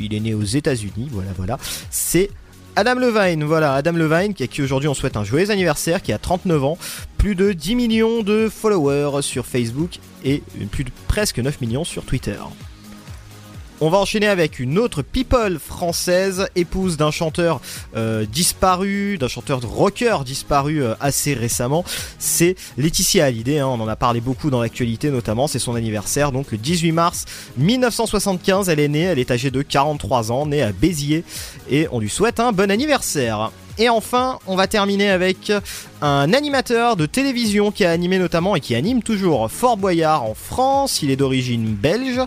[0.00, 1.08] Il est né aux États-Unis.
[1.12, 1.56] Voilà, voilà.
[1.88, 2.30] C'est
[2.74, 6.10] Adam Levine, voilà, Adam Levine, qui, à qui aujourd'hui on souhaite un joyeux anniversaire, qui
[6.10, 6.78] a 39 ans,
[7.18, 12.04] plus de 10 millions de followers sur Facebook et plus de presque 9 millions sur
[12.04, 12.38] Twitter.
[13.84, 17.60] On va enchaîner avec une autre people française, épouse d'un chanteur
[17.96, 21.84] euh, disparu, d'un chanteur de rocker disparu euh, assez récemment.
[22.20, 26.30] C'est Laetitia Hallyday, hein, on en a parlé beaucoup dans l'actualité notamment, c'est son anniversaire,
[26.30, 27.24] donc le 18 mars
[27.56, 31.24] 1975, elle est née, elle est âgée de 43 ans, née à Béziers,
[31.68, 33.50] et on lui souhaite un bon anniversaire.
[33.78, 35.50] Et enfin, on va terminer avec
[36.02, 40.34] un animateur de télévision qui a animé notamment et qui anime toujours Fort Boyard en
[40.34, 41.02] France.
[41.02, 42.20] Il est d'origine belge.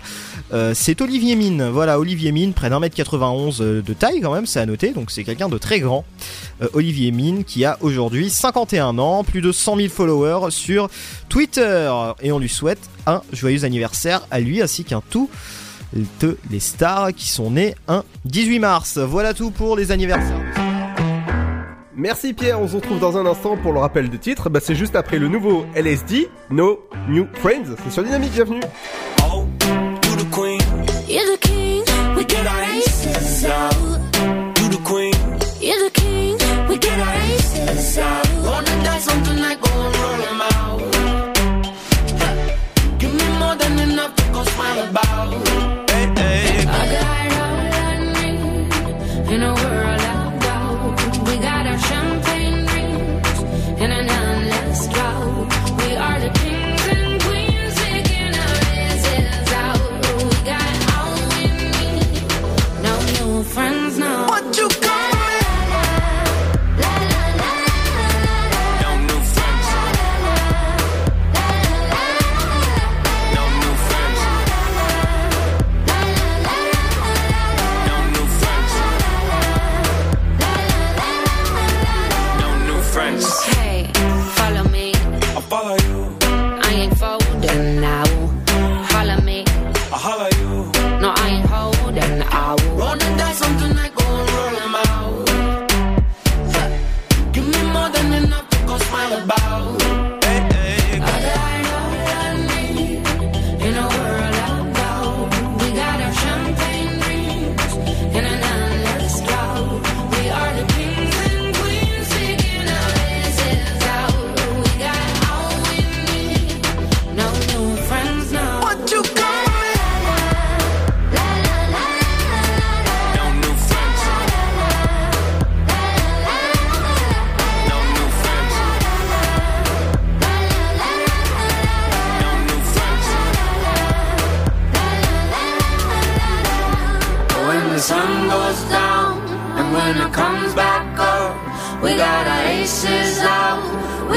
[0.54, 1.70] Euh, c'est Olivier Mine.
[1.70, 4.92] Voilà, Olivier Mine, près d'un mètre 91 euh, de taille quand même, c'est à noter.
[4.92, 6.06] Donc c'est quelqu'un de très grand.
[6.62, 10.90] Euh, Olivier Mine qui a aujourd'hui 51 ans, plus de 100 000 followers sur
[11.30, 11.92] Twitter.
[12.22, 15.30] Et on lui souhaite un joyeux anniversaire à lui ainsi qu'un tout
[16.20, 18.98] de les stars qui sont nées un 18 mars.
[18.98, 20.42] Voilà tout pour les anniversaires.
[21.98, 24.50] Merci Pierre, on se retrouve dans un instant pour le rappel de titre.
[24.50, 27.76] Bah, c'est juste après le nouveau LSD, No New Friends.
[27.84, 28.60] C'est sur Dynamique, bienvenue.
[37.86, 38.65] Yes, I would.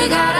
[0.08, 0.37] Got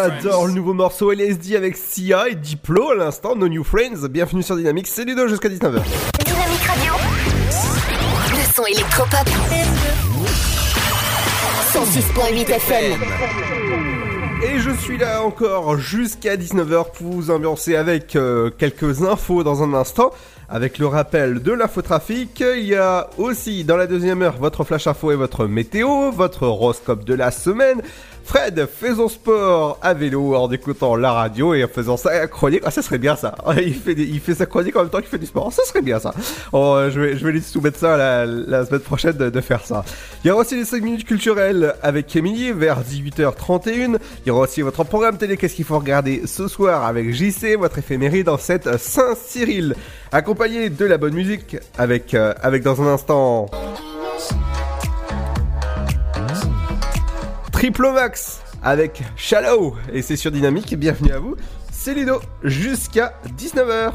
[0.00, 4.06] J'adore le nouveau morceau LSD avec Sia et Diplo à l'instant, No New Friends.
[4.08, 5.82] Bienvenue sur Dynamique, c'est Ludo jusqu'à 19h.
[6.24, 6.92] Dynamique Radio.
[8.30, 9.28] Le son électropop.
[11.72, 13.00] 106.8 FM.
[14.40, 19.64] Et je suis là encore jusqu'à 19h pour vous ambiancer avec euh, quelques infos dans
[19.64, 20.12] un instant.
[20.48, 24.86] Avec le rappel de l'infotrafic, il y a aussi dans la deuxième heure votre flash
[24.86, 27.82] info et votre météo, votre horoscope de la semaine.
[28.28, 32.60] Fred, faisons sport à vélo en écoutant la radio et en faisant sa chronique.
[32.62, 33.34] Ah, ça serait bien ça.
[33.56, 35.50] Il fait, il fait sa chronique en même temps qu'il fait du sport.
[35.50, 36.12] Ça serait bien ça.
[36.52, 39.82] Oh, je, vais, je vais lui soumettre ça la, semaine prochaine de, faire ça.
[40.22, 43.96] Il y aura aussi les 5 minutes culturelles avec Émilie vers 18h31.
[44.26, 47.56] Il y aura aussi votre programme télé Qu'est-ce qu'il faut regarder ce soir avec JC,
[47.58, 49.74] votre éphéméride dans cette Saint-Cyril.
[50.12, 53.46] Accompagné de la bonne musique avec, euh, avec dans un instant.
[57.58, 59.74] Triplomax avec Shallow.
[59.92, 61.34] Et c'est sur Dynamique, bienvenue à vous,
[61.72, 62.20] c'est Ludo.
[62.44, 63.94] Jusqu'à 19h.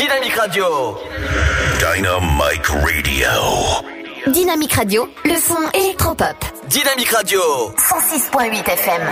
[0.00, 0.96] Dynamique Radio.
[1.78, 3.28] Dynamic Radio.
[4.28, 6.36] Dynamique Radio, le son électropop.
[6.68, 7.40] Dynamique Radio.
[7.76, 9.02] 106.8 FM.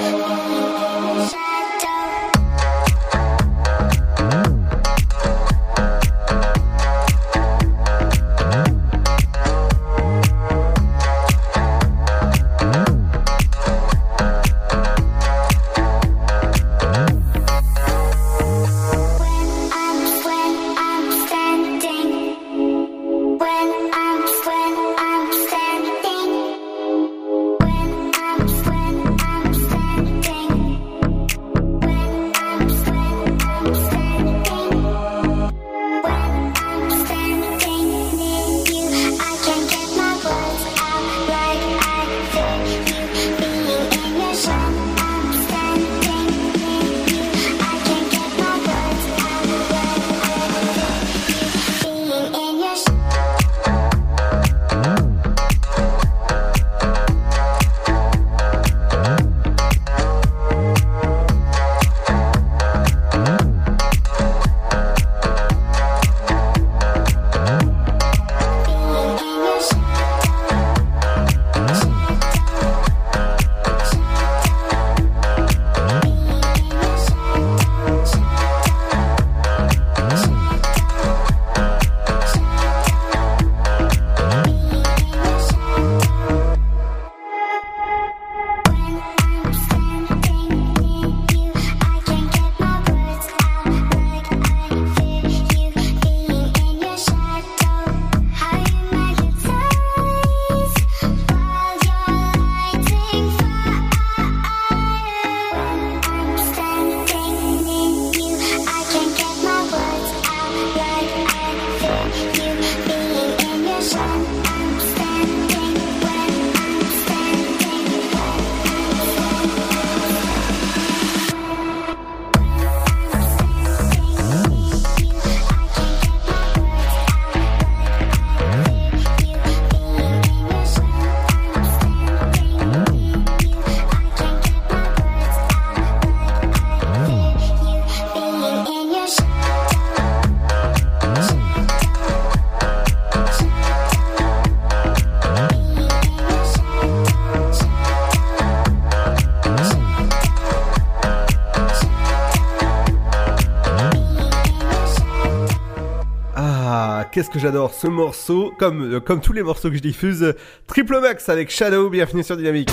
[157.11, 160.35] Qu'est-ce que j'adore ce morceau, comme, euh, comme tous les morceaux que je diffuse.
[160.67, 162.71] Triple Max avec Shadow, bienvenue sur Dynamique.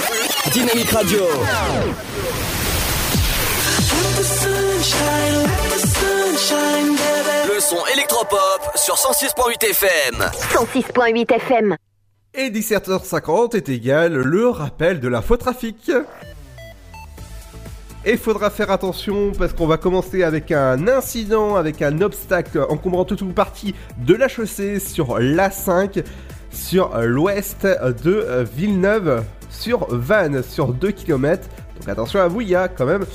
[0.51, 1.19] Dynamique Radio.
[7.47, 10.15] Le son électropop sur 106.8 FM.
[10.51, 11.75] 106.8 FM.
[12.33, 15.89] Et 17h50 est égal le rappel de l'infotrafic.
[18.07, 23.03] Et faudra faire attention parce qu'on va commencer avec un incident, avec un obstacle encombrant
[23.03, 26.03] toute une partie de la chaussée sur l'A5,
[26.51, 31.49] sur l'ouest de Villeneuve, sur Vannes, sur 2 km.
[31.79, 33.05] Donc attention à vous, il y a quand même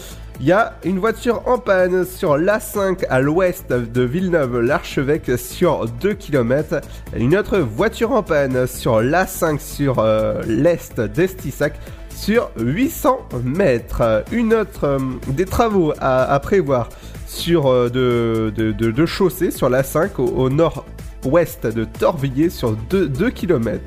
[0.41, 6.15] il y a une voiture en panne sur l'A5 à l'ouest de Villeneuve-l'Archevêque sur 2
[6.15, 6.81] km.
[7.15, 11.75] Une autre voiture en panne sur l'A5 sur euh, l'est d'Estissac
[12.21, 14.25] sur 800 mètres.
[14.31, 14.99] Une autre euh,
[15.29, 16.91] des travaux à, prévoir
[17.27, 23.31] sur euh, de, de, de, chaussée sur l'A5 au, au nord-ouest de Torvilliers sur 2,
[23.31, 23.81] km.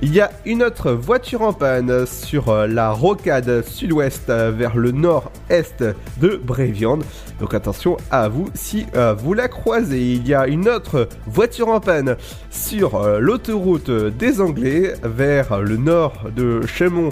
[0.00, 4.92] Il y a une autre voiture en panne sur euh, la rocade sud-ouest vers le
[4.92, 5.84] nord-est
[6.20, 7.04] de Bréviande.
[7.40, 8.86] Donc attention à vous si
[9.18, 10.12] vous la croisez.
[10.12, 12.16] Il y a une autre voiture en panne
[12.50, 17.10] sur l'autoroute des Anglais vers le nord de Chemont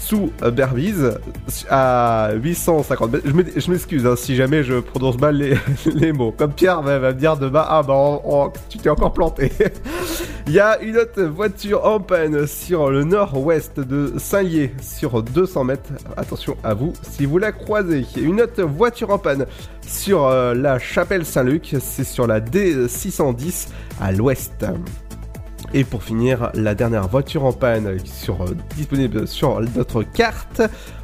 [0.00, 1.18] sous Berbize
[1.68, 3.26] à 850 mètres.
[3.28, 6.34] Je m'ex- Je m'excuse hein, si jamais je prononce mal les, mots.
[6.36, 8.20] Comme Pierre va, me dire demain, ah bah
[8.68, 9.52] tu t'es encore planté.
[10.46, 15.64] Il y a une autre voiture en panne sur le nord-ouest de Saint-Lié sur 200
[15.64, 15.90] mètres.
[16.16, 18.04] Attention à vous si vous la croisez.
[18.16, 19.46] Une autre voiture en panne
[19.86, 23.68] sur euh, la chapelle Saint-Luc, c'est sur la D610
[24.00, 24.64] à l'ouest.
[25.72, 30.62] Et pour finir, la dernière voiture en panne sur, euh, disponible sur notre carte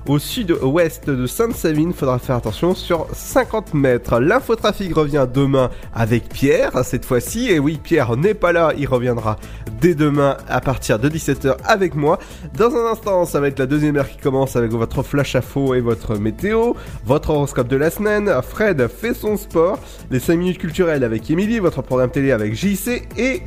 [0.09, 1.93] au sud-ouest de Sainte-Savine.
[1.93, 4.21] Faudra faire attention sur 50 mètres.
[4.21, 7.51] L'infotrafic revient demain avec Pierre cette fois-ci.
[7.51, 9.37] Et oui, Pierre n'est pas là, il reviendra
[9.81, 12.19] dès demain à partir de 17h avec moi.
[12.57, 15.43] Dans un instant, ça va être la deuxième heure qui commence avec votre flash à
[15.43, 18.31] faux et votre météo, votre horoscope de la semaine.
[18.43, 19.79] Fred fait son sport,
[20.11, 23.43] les 5 minutes culturelles avec Émilie, votre programme télé avec JC et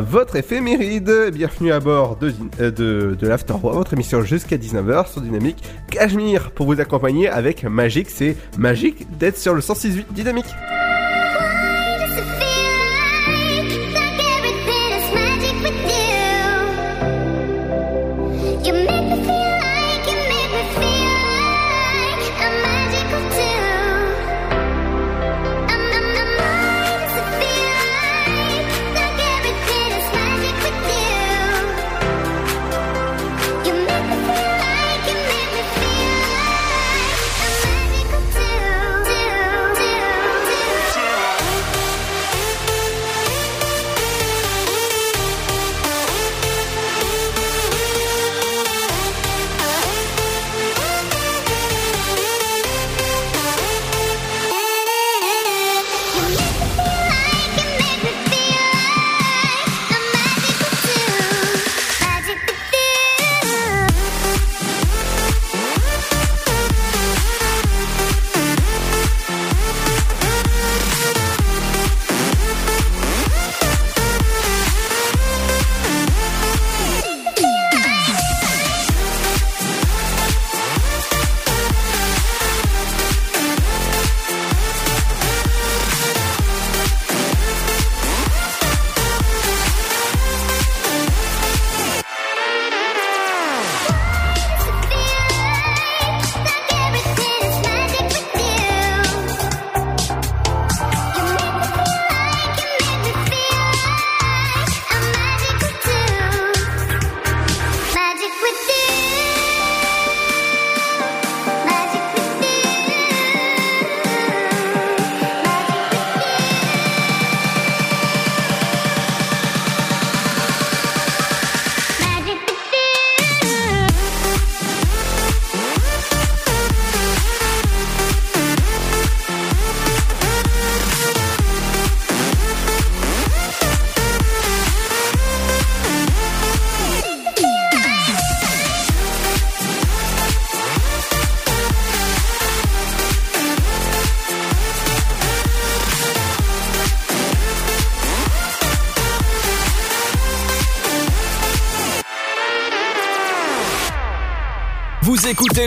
[0.00, 1.30] votre éphéméride.
[1.34, 5.62] Bienvenue à bord de, euh, de, de l'Afterworld, votre émission jusqu'à 19h sur Dynamique.
[6.02, 8.10] Cachemire pour vous accompagner avec Magique.
[8.10, 10.46] C'est magique d'être sur le 168 Dynamique.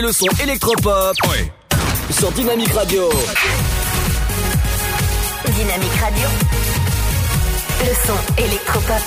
[0.02, 1.16] Le son électropop
[2.10, 3.08] sur Dynamique Radio.
[5.46, 6.28] Dynamique Radio.
[7.80, 9.00] Le son électropop.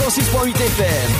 [0.00, 1.10] 106.8 FM.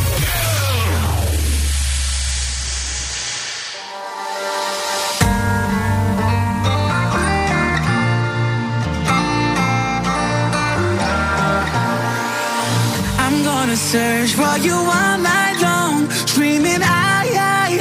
[13.19, 17.04] I'm gonna search for you all night long, screaming, I,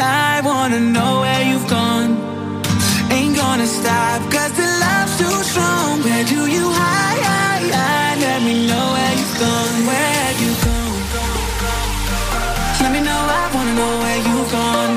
[0.04, 2.12] I, wanna know where you've gone.
[3.10, 6.01] Ain't gonna stop, cause the love's too strong.
[6.06, 8.18] Where do you hide, hide?
[8.26, 9.78] Let me know where you've gone.
[9.89, 11.01] Where have you gone?
[12.82, 14.95] Let me know, I wanna know where you've gone.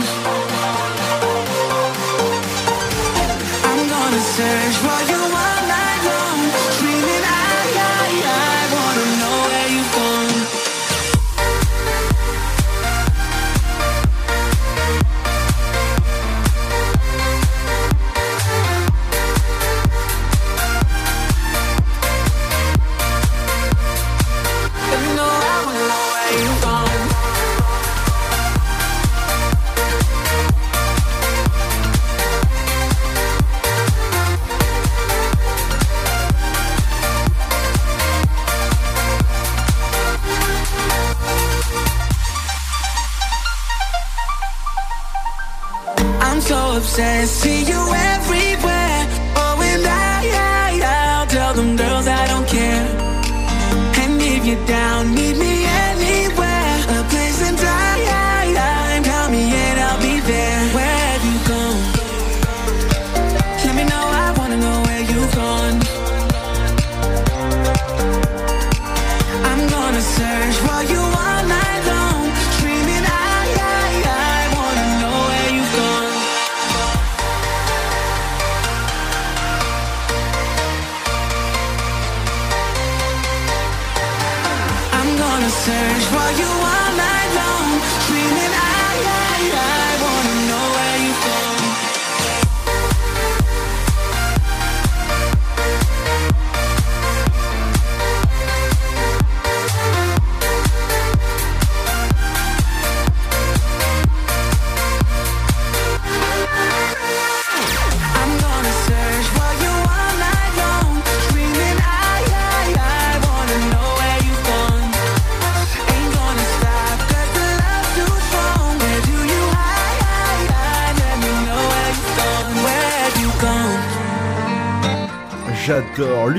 [3.69, 5.21] I'm gonna search for you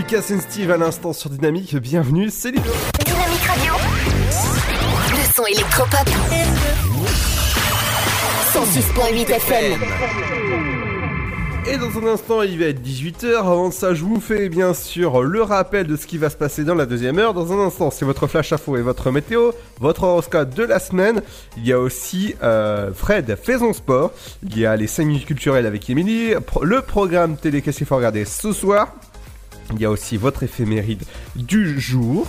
[0.10, 1.76] Steve à l'instant sur Dynamique.
[1.76, 2.51] Bienvenue, c'est.
[2.51, 3.74] Dynamique Radio.
[5.12, 6.08] Le son électropop.
[8.53, 9.82] 106.8 FM.
[11.70, 13.36] Et dans un instant, il va être 18h.
[13.39, 16.64] Avant ça, je vous fais bien sûr le rappel de ce qui va se passer
[16.64, 17.34] dans la deuxième heure.
[17.34, 19.51] Dans un instant, c'est votre flash info et votre météo,
[19.82, 21.22] votre horoscope de la semaine.
[21.58, 24.14] Il y a aussi euh, Fred, faisons sport.
[24.43, 26.36] Il y a les 5 minutes culturelles avec Émilie.
[26.45, 28.93] Pro- Le programme télé qu'est-ce qu'il faut regarder ce soir?
[29.74, 31.03] Il y a aussi votre éphéméride
[31.36, 32.28] du jour.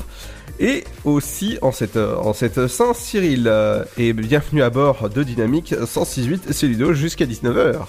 [0.61, 3.45] Et aussi en cette, en cette Saint-Cyril.
[3.47, 7.87] euh, et bienvenue à bord de Dynamique 106.8, c'est Ludo jusqu'à 19h.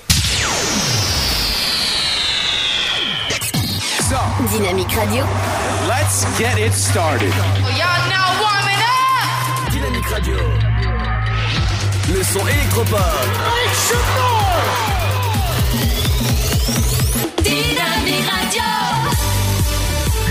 [4.51, 5.23] Dynamique Radio.
[5.87, 7.33] Let's get it started.
[7.77, 9.71] Y'all now warming up.
[9.71, 10.35] Dynamique Radio.
[12.13, 12.99] Le son électropop.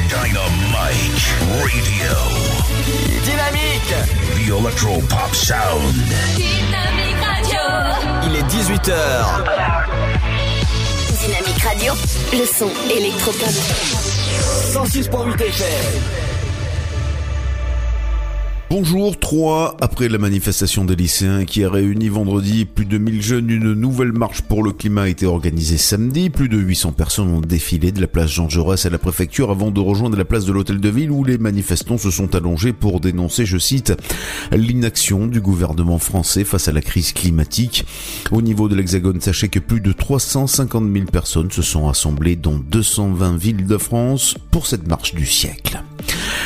[0.08, 1.28] Dynamite
[1.60, 2.12] Radio.
[3.24, 3.94] Dynamique.
[4.34, 5.94] The Electro Pop Sound.
[6.34, 7.60] Dynamique Radio.
[8.24, 8.94] Il est 18h.
[11.20, 11.92] Dynamique Radio.
[12.32, 13.52] Le son électropop.
[14.72, 16.27] 106.8 FM.
[18.70, 19.78] Bonjour, 3.
[19.80, 24.12] Après la manifestation des lycéens qui a réuni vendredi plus de 1000 jeunes, une nouvelle
[24.12, 26.28] marche pour le climat a été organisée samedi.
[26.28, 29.70] Plus de 800 personnes ont défilé de la place Jean Jaurès à la préfecture avant
[29.70, 33.00] de rejoindre la place de l'hôtel de ville où les manifestants se sont allongés pour
[33.00, 33.94] dénoncer, je cite,
[34.52, 37.86] l'inaction du gouvernement français face à la crise climatique.
[38.32, 42.58] Au niveau de l'Hexagone, sachez que plus de 350 000 personnes se sont assemblées dans
[42.58, 45.82] 220 villes de France pour cette marche du siècle.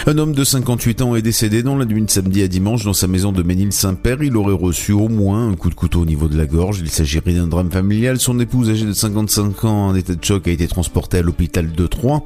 [0.06, 3.06] Un homme de 58 ans est décédé dans la nuit samedi à dimanche dans sa
[3.06, 4.22] maison de Ménil-Saint-Père.
[4.22, 6.80] Il aurait reçu au moins un coup de couteau au niveau de la gorge.
[6.80, 8.20] Il s'agirait d'un drame familial.
[8.20, 11.72] Son épouse, âgée de 55 ans, en état de choc, a été transportée à l'hôpital
[11.72, 12.22] de Troyes.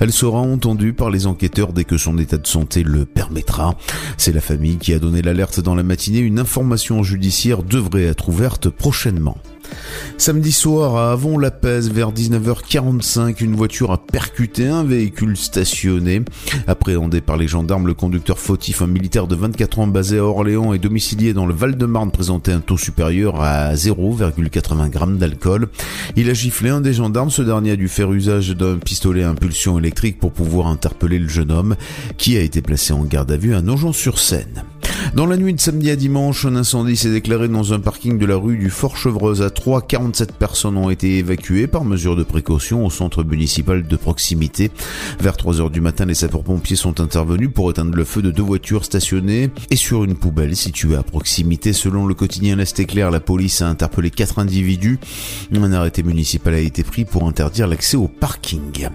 [0.00, 3.76] Elle sera entendue par les enquêteurs dès que son état de santé le permettra.
[4.16, 6.18] C'est la famille qui a donné l'alerte dans la matinée.
[6.18, 9.38] Une information judiciaire devrait être ouverte prochainement.
[10.18, 16.22] Samedi soir à Avon-la-Pèze vers 19h45, une voiture a percuté un véhicule stationné.
[16.66, 20.72] Appréhendé par les gendarmes, le conducteur fautif, un militaire de 24 ans basé à Orléans
[20.72, 25.68] et domicilié dans le Val-de-Marne présentait un taux supérieur à 0,80 g d'alcool.
[26.16, 29.30] Il a giflé un des gendarmes, ce dernier a dû faire usage d'un pistolet à
[29.30, 31.76] impulsion électrique pour pouvoir interpeller le jeune homme
[32.16, 34.64] qui a été placé en garde à vue à Nogent-sur-Seine.
[35.14, 38.26] Dans la nuit de samedi à dimanche, un incendie s'est déclaré dans un parking de
[38.26, 39.82] la rue du Fort-Chevreuse à 3.
[39.82, 44.70] 47 personnes ont été évacuées par mesure de précaution au centre municipal de proximité.
[45.20, 48.42] Vers 3 heures du matin, les sapeurs-pompiers sont intervenus pour éteindre le feu de deux
[48.42, 51.72] voitures stationnées et sur une poubelle située à proximité.
[51.72, 54.98] Selon le quotidien L'Est éclair, la police a interpellé quatre individus.
[55.54, 58.88] Un arrêté municipal a été pris pour interdire l'accès au parking.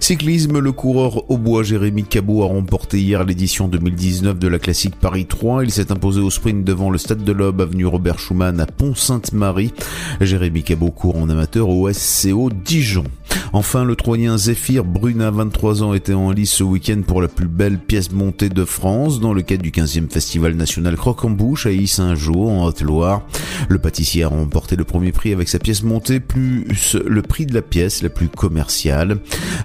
[0.00, 4.96] Cyclisme, le coureur au bois Jérémy Cabot a remporté hier l'édition 2019 de la classique
[4.96, 5.43] Paris 3.
[5.62, 9.74] Il s'est imposé au sprint devant le stade de l'Aube, avenue Robert Schumann à Pont-Sainte-Marie.
[10.22, 13.04] Jérémy Cabot court en amateur au SCO Dijon.
[13.52, 17.46] Enfin, le Troyen Zéphyr Bruna, 23 ans, était en lice ce week-end pour la plus
[17.46, 22.34] belle pièce montée de France dans le cadre du 15e Festival National Croque-en-Bouche à Issy-Saint-Jean,
[22.34, 23.22] en Haute-Loire.
[23.68, 27.54] Le pâtissier a remporté le premier prix avec sa pièce montée plus le prix de
[27.54, 29.18] la pièce la plus commerciale.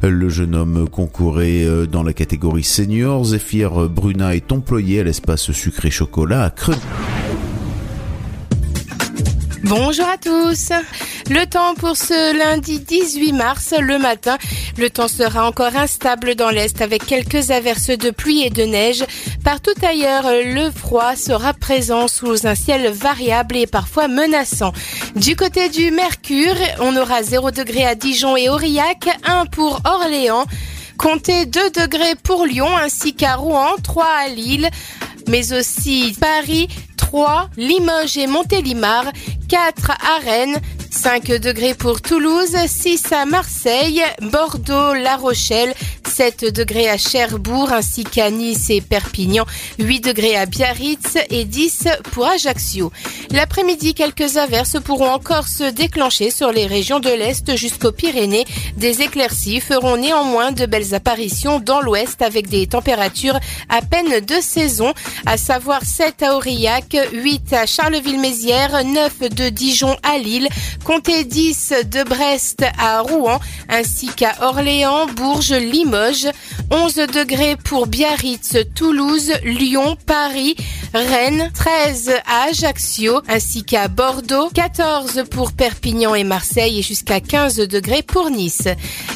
[0.03, 3.23] Le jeune homme concourait euh, dans la catégorie senior.
[3.23, 5.51] Zéphyr Bruna est employé à l'espace
[9.63, 10.71] Bonjour à tous.
[11.29, 14.37] Le temps pour ce lundi 18 mars, le matin,
[14.77, 19.03] le temps sera encore instable dans l'Est avec quelques averses de pluie et de neige.
[19.43, 24.73] Partout ailleurs, le froid sera présent sous un ciel variable et parfois menaçant.
[25.15, 30.45] Du côté du Mercure, on aura 0 degré à Dijon et Aurillac, 1 pour Orléans.
[30.97, 34.69] Comptez 2 degrés pour Lyon ainsi qu'à Rouen, 3 à Lille,
[35.29, 36.67] mais aussi Paris,
[36.99, 39.05] 3, Limoges et Montélimar,
[39.47, 40.59] 4 à Rennes,
[40.91, 45.73] 5 degrés pour Toulouse, 6 à Marseille, Bordeaux, La Rochelle,
[46.09, 49.45] 7 degrés à Cherbourg ainsi qu'à Nice et Perpignan,
[49.77, 52.91] 8 degrés à Biarritz et 10 pour Ajaccio.
[53.31, 58.45] L'après-midi, quelques averses pourront encore se déclencher sur les régions de l'Est jusqu'aux Pyrénées.
[58.75, 63.39] Des éclaircies feront néanmoins de belles apparitions dans l'Ouest avec des températures
[63.69, 64.93] à peine de saison,
[65.25, 70.47] à savoir 7 à Aurillac, 8 à Charleville-Mézières, 9 de Dijon à Lille,
[70.83, 76.29] comptez 10 de Brest à Rouen, ainsi qu'à Orléans, Bourges, Limoges,
[76.71, 80.55] 11 degrés pour Biarritz, Toulouse, Lyon, Paris,
[80.93, 87.57] Rennes, 13 à Ajaccio, ainsi qu'à Bordeaux, 14 pour Perpignan et Marseille et jusqu'à 15
[87.67, 88.67] degrés pour Nice.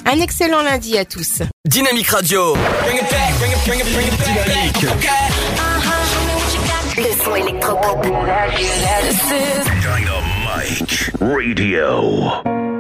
[0.06, 1.42] Un excellent lundi à tous.
[1.66, 2.56] Dynamique Radio.
[4.26, 4.82] Dynamique.
[4.82, 5.73] Le
[7.36, 8.04] électropop.
[9.82, 12.73] Dynamite Radio.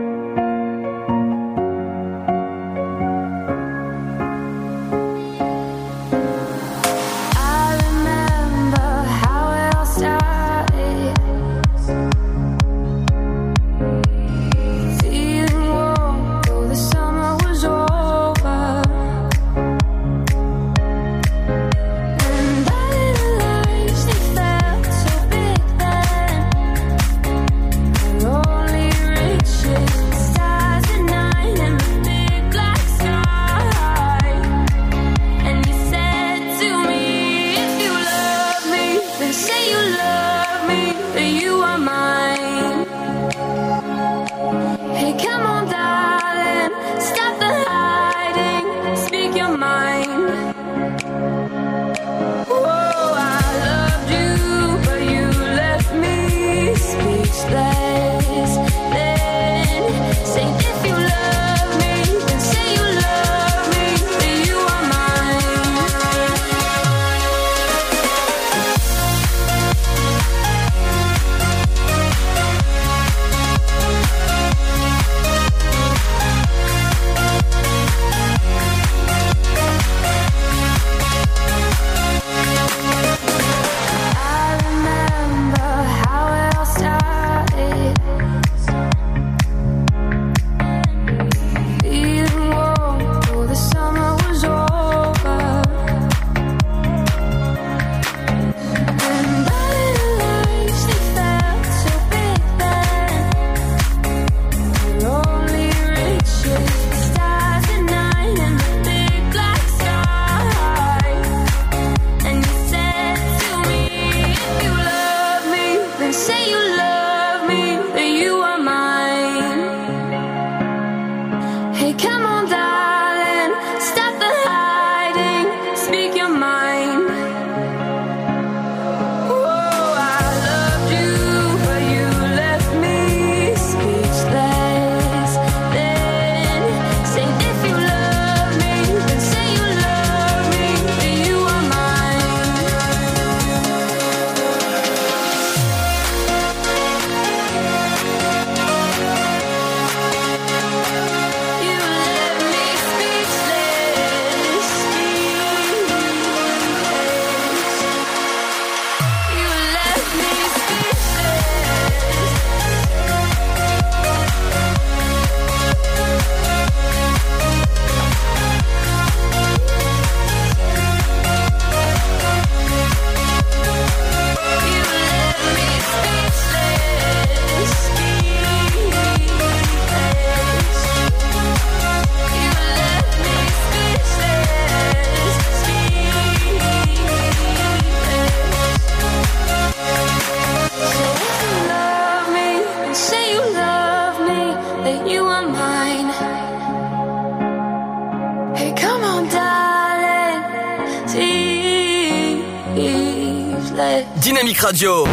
[204.73, 205.12] Radio.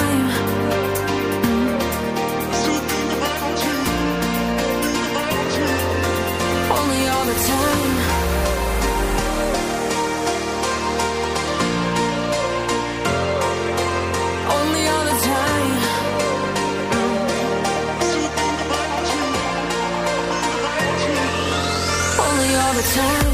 [22.81, 23.30] time.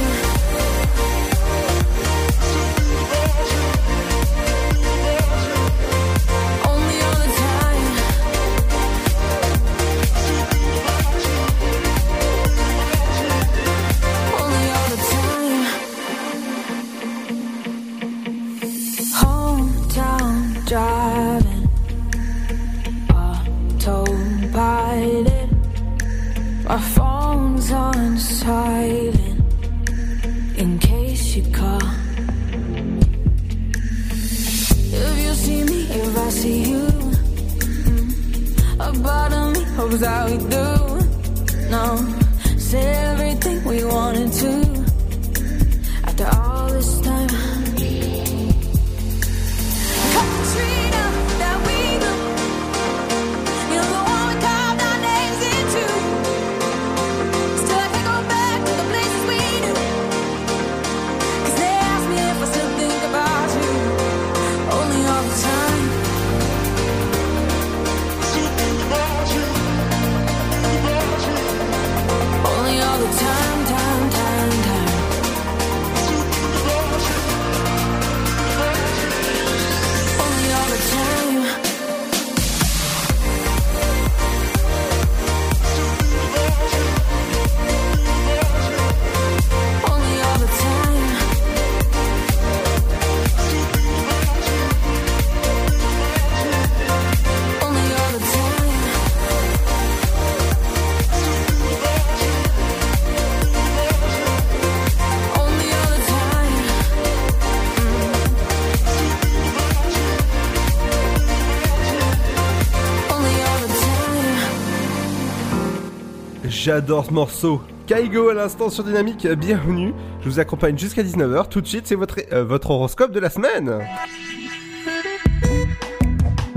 [116.68, 117.61] J'adore ce morceau.
[117.85, 119.94] Kaigo à l'instant sur Dynamique, bienvenue.
[120.19, 121.48] Je vous accompagne jusqu'à 19h.
[121.48, 123.80] Tout de suite, c'est votre, euh, votre horoscope de la semaine.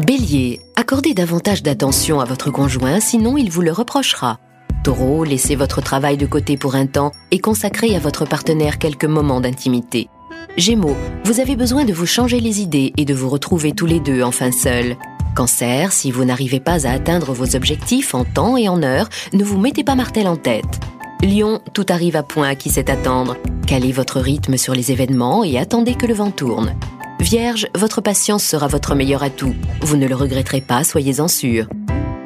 [0.04, 4.40] Bélier, accordez davantage d'attention à votre conjoint, sinon il vous le reprochera.
[4.82, 9.04] Taureau, laissez votre travail de côté pour un temps et consacrez à votre partenaire quelques
[9.04, 10.08] moments d'intimité.
[10.56, 14.00] Gémeaux, vous avez besoin de vous changer les idées et de vous retrouver tous les
[14.00, 14.96] deux enfin seuls.
[15.40, 19.42] Cancer, si vous n'arrivez pas à atteindre vos objectifs en temps et en heure, ne
[19.42, 20.80] vous mettez pas martel en tête.
[21.22, 23.38] Lion, tout arrive à point à qui sait attendre.
[23.66, 26.74] Calez votre rythme sur les événements et attendez que le vent tourne.
[27.20, 29.54] Vierge, votre patience sera votre meilleur atout.
[29.80, 31.70] Vous ne le regretterez pas, soyez-en sûr.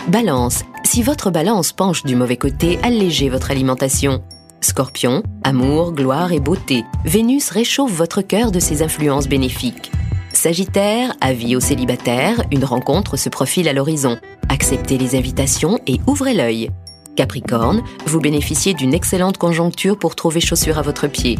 [0.09, 4.25] Balance, si votre balance penche du mauvais côté, allégez votre alimentation.
[4.61, 6.83] Scorpion, amour, gloire et beauté.
[7.05, 9.93] Vénus réchauffe votre cœur de ses influences bénéfiques.
[10.35, 14.19] Sagittaire, avis aux célibataires, une rencontre se profile à l'horizon.
[14.49, 16.71] Acceptez les invitations et ouvrez l'œil.
[17.17, 21.39] Capricorne, vous bénéficiez d'une excellente conjoncture pour trouver chaussure à votre pied.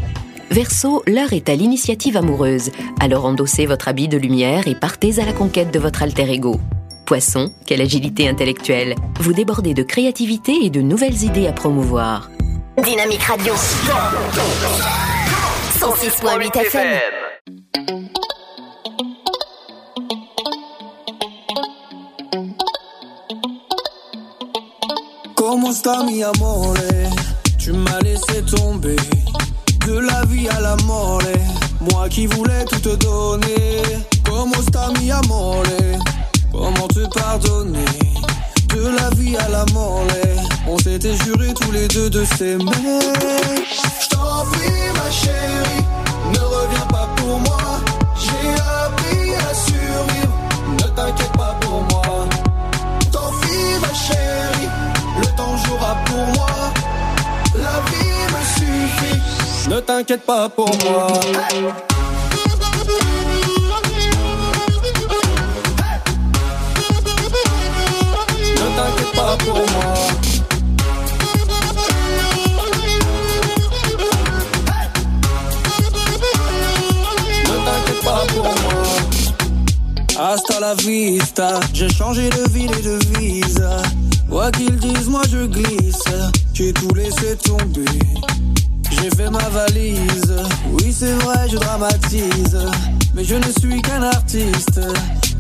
[0.51, 5.25] Verseau, l'heure est à l'initiative amoureuse, alors endossez votre habit de lumière et partez à
[5.25, 6.61] la conquête de votre alter ego.
[7.05, 8.95] Poisson, quelle agilité intellectuelle.
[9.21, 12.31] Vous débordez de créativité et de nouvelles idées à promouvoir.
[12.83, 13.55] Dynamique Radio.
[15.81, 17.01] 106.8 FM.
[25.55, 26.75] Comment sta mi amore?
[27.59, 28.97] Tu m'as laissé tomber.
[29.87, 31.23] De la vie à la mort
[31.81, 33.81] Moi qui voulais tout te donner.
[34.25, 35.63] Comment sta mi amore?
[36.51, 37.85] Comment te pardonner?
[38.75, 40.03] De la vie à la mort
[40.67, 42.65] On s'était juré tous les deux de s'aimer.
[42.75, 45.85] Je t'en prie ma chérie
[46.33, 47.81] Ne reviens pas pour moi.
[48.19, 48.51] J'ai
[48.83, 50.37] appris à survivre.
[50.81, 52.27] Ne t'inquiète pas pour moi.
[53.13, 56.47] Tant pis ma chérie Le temps jouera pour moi.
[57.57, 59.21] La vie me suffit.
[59.71, 61.07] Ne t'inquiète pas pour moi.
[61.63, 61.73] Moi.
[68.57, 69.95] Ne t'inquiète pas pour moi.
[80.17, 83.67] Hasta la vista, j'ai changé de ville et de vise.
[84.35, 86.03] Quoi qu'ils disent, moi je glisse.
[86.55, 87.85] J'ai tout laissé tomber.
[88.91, 90.35] J'ai fait ma valise.
[90.73, 92.59] Oui, c'est vrai, je dramatise.
[93.15, 94.81] Mais je ne suis qu'un artiste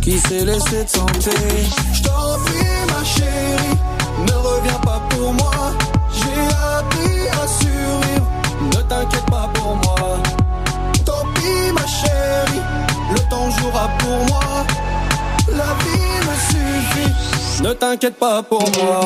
[0.00, 1.32] qui s'est laissé tenter.
[1.92, 3.76] Je t'en prie, ma chérie,
[4.28, 5.72] ne reviens pas pour moi.
[6.12, 8.30] J'ai appris à survivre.
[8.62, 10.22] Ne t'inquiète pas pour moi.
[11.04, 12.62] Tant pis, ma chérie,
[13.12, 14.64] le temps jouera pour moi.
[15.48, 17.12] La vie me suffit,
[17.62, 19.00] ne t'inquiète pas pour moi.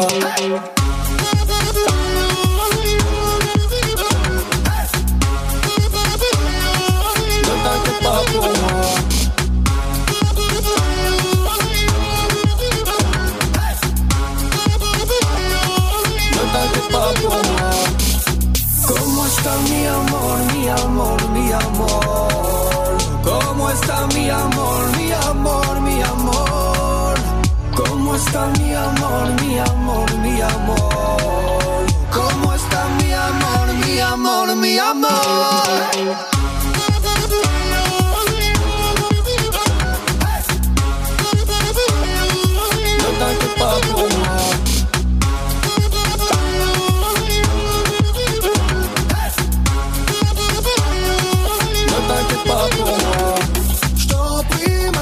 [28.19, 31.87] Está mi amor, mi amor, mi amor?
[32.11, 36.19] ¿Cómo está mi amor, mi amor, mi amor?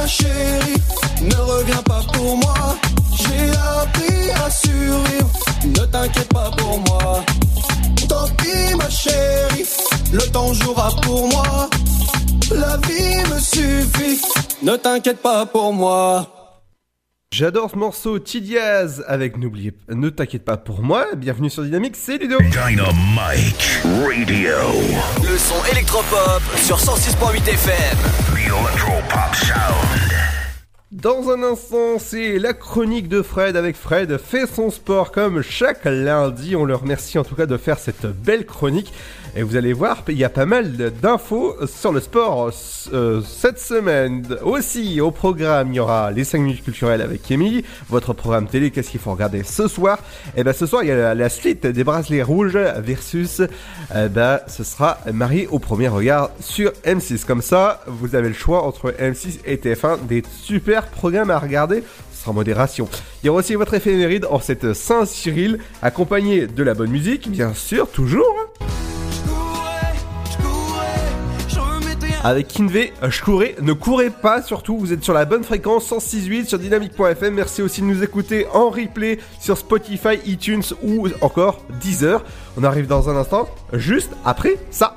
[0.06, 0.80] Chérie,
[1.20, 2.85] ne reviens pas pour moi.
[3.56, 5.30] J'ai appris à survivre.
[5.64, 7.24] Ne t'inquiète pas pour moi.
[8.08, 9.66] Tant pis, ma chérie,
[10.12, 11.68] le temps jouera pour moi.
[12.54, 14.20] La vie me suffit.
[14.62, 16.32] Ne t'inquiète pas pour moi.
[17.32, 21.06] J'adore ce morceau T-Diaz avec N'oubliez ne t'inquiète pas pour moi.
[21.16, 22.38] Bienvenue sur Dynamique, c'est Ludo.
[22.38, 24.54] Dynamite Radio.
[25.22, 27.98] Le son électropop sur 106.8 FM.
[28.32, 30.05] The Electropop Sound.
[31.02, 35.84] Dans un instant, c'est la chronique de Fred avec Fred fait son sport comme chaque
[35.84, 36.56] lundi.
[36.56, 38.94] On le remercie en tout cas de faire cette belle chronique.
[39.38, 40.72] Et vous allez voir, il y a pas mal
[41.02, 42.50] d'infos sur le sport
[42.94, 44.26] euh, cette semaine.
[44.42, 48.70] Aussi, au programme, il y aura les 5 minutes culturelles avec Emily, votre programme télé,
[48.70, 49.98] qu'est-ce qu'il faut regarder ce soir?
[50.38, 53.42] Et ben ce soir, il y a la, suite des bracelets rouges versus,
[53.94, 57.26] eh ben, ce sera Marie au premier regard sur M6.
[57.26, 61.84] Comme ça, vous avez le choix entre M6 et TF1, des super programmes à regarder
[62.10, 62.88] sans modération.
[63.22, 67.52] Il y aura aussi votre éphéméride en cette Saint-Cyril, accompagné de la bonne musique, bien
[67.52, 68.34] sûr, toujours.
[72.26, 76.46] Avec Kinvé, je courais, ne courez pas surtout, vous êtes sur la bonne fréquence 106.8
[76.46, 77.32] sur dynamique.fm.
[77.32, 82.24] Merci aussi de nous écouter en replay sur Spotify, iTunes ou encore Deezer.
[82.56, 84.96] On arrive dans un instant, juste après ça.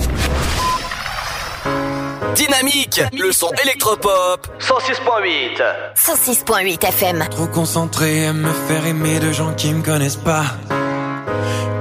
[2.35, 5.61] Dynamique, le son électropop 106.8.
[5.95, 7.25] 106.8 FM.
[7.29, 10.45] Trop concentré à me faire aimer de gens qui me connaissent pas.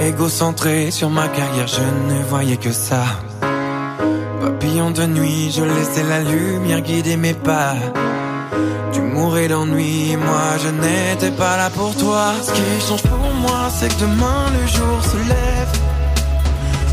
[0.01, 3.05] Égocentré sur ma carrière, je ne voyais que ça.
[4.41, 7.75] Papillon de nuit, je laissais la lumière guider mes pas.
[8.93, 12.33] Tu mourais d'ennui, moi je n'étais pas là pour toi.
[12.43, 15.73] Ce qui change pour moi, c'est que demain le jour se lève.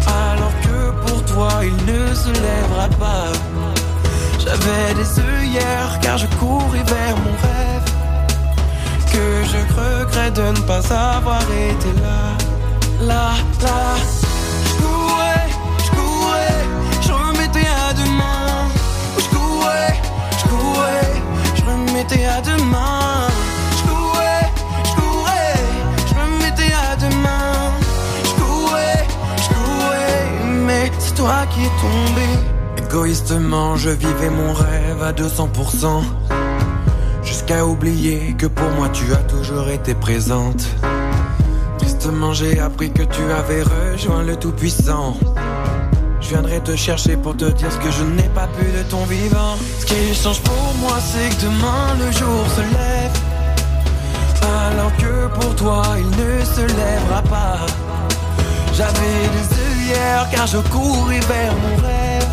[0.08, 0.47] Alors
[1.62, 3.32] il ne se lèvera pas.
[4.40, 7.88] J'avais des œillères car je courais vers mon rêve.
[9.12, 10.82] Que je regrette de ne pas
[11.16, 12.22] avoir été là,
[13.02, 13.32] là,
[13.62, 13.96] là.
[14.68, 15.48] Je courais,
[15.86, 16.64] je courais,
[17.02, 18.70] je remettais à demain.
[19.18, 19.94] Je courais,
[20.40, 21.14] je courais,
[21.56, 23.27] je remettais à demain.
[31.18, 32.28] Toi qui es tombé.
[32.78, 36.04] Égoïstement, je vivais mon rêve à 200%.
[37.24, 40.68] Jusqu'à oublier que pour moi tu as toujours été présente.
[41.80, 45.18] Tristement, j'ai appris que tu avais rejoint le Tout-Puissant.
[46.22, 49.04] Je viendrai te chercher pour te dire ce que je n'ai pas pu de ton
[49.06, 49.56] vivant.
[49.80, 53.18] Ce qui change pour moi, c'est que demain le jour se lève.
[54.70, 57.58] Alors que pour toi, il ne se lèvera pas.
[58.74, 59.67] J'avais des
[60.32, 62.28] car je courais vers mon rêve.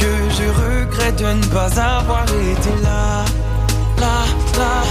[0.00, 3.24] Que je regrette de ne pas avoir été là,
[3.98, 4.24] là,
[4.58, 4.89] là.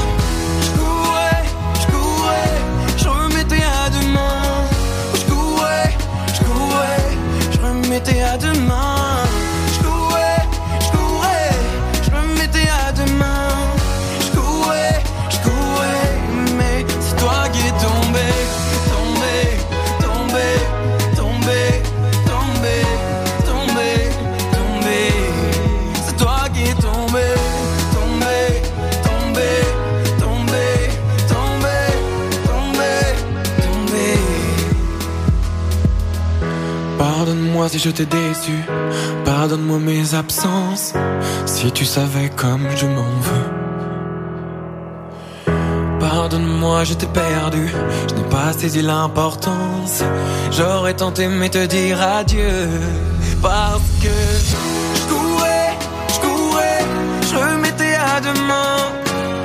[37.69, 38.57] Si je t'ai déçu,
[39.25, 40.93] pardonne-moi mes absences,
[41.45, 43.49] si tu savais comme je m'en veux.
[45.99, 47.67] Pardonne-moi, je t'ai perdu,
[48.09, 50.01] je n'ai pas saisi l'importance.
[50.51, 52.69] J'aurais tenté mais te dire adieu,
[53.41, 54.15] parce que
[54.49, 55.71] je courais,
[56.13, 56.81] je courais,
[57.29, 58.77] je remettais à demain.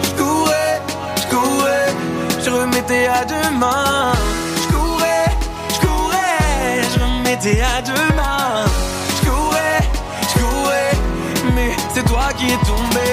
[0.06, 0.76] Je courais,
[1.20, 1.90] je courais,
[2.44, 4.12] je remettais à demain.
[7.34, 7.82] À.
[7.82, 9.80] Je courais,
[10.22, 10.92] je courais,
[11.54, 13.10] mais c'est toi qui es tombé.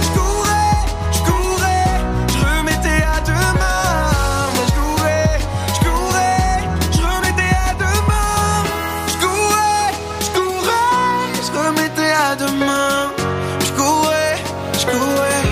[0.00, 0.76] Je courais,
[1.10, 1.98] je courais,
[2.28, 4.12] je remettais à demain.
[4.54, 5.38] Moi, je courais,
[5.74, 8.62] je courais, je remettais à demain.
[9.08, 9.90] Je courais,
[10.20, 13.10] je courais, je remettais à demain.
[13.58, 14.36] Je courais,
[14.78, 15.42] je courais,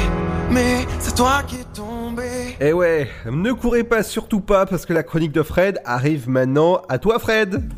[0.48, 2.56] mais c'est toi qui es tombé.
[2.60, 6.82] Eh ouais, ne courez pas, surtout pas, parce que la chronique de Fred arrive maintenant
[6.88, 7.68] à toi, Fred.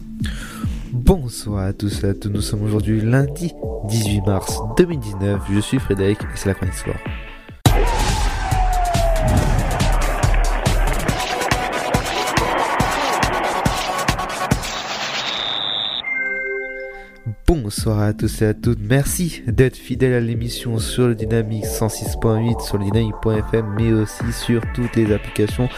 [0.95, 3.53] Bonsoir à tous et à nous sommes aujourd'hui lundi
[3.89, 6.95] 18 mars 2019, je suis Frédéric et c'est la chronique sport.
[17.63, 22.67] Bonsoir à tous et à toutes, merci d'être fidèles à l'émission sur le Dynamique 106.8,
[22.67, 22.85] sur le
[23.77, 25.69] mais aussi sur toutes les applications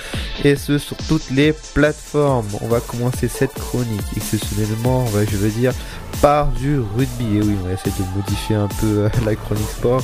[0.43, 2.47] et ce sur toutes les plateformes.
[2.63, 5.73] On va commencer cette chronique exceptionnellement, je veux dire,
[6.21, 7.37] par du rugby.
[7.37, 10.03] Et oui, on va essayer de modifier un peu euh, la chronique sport.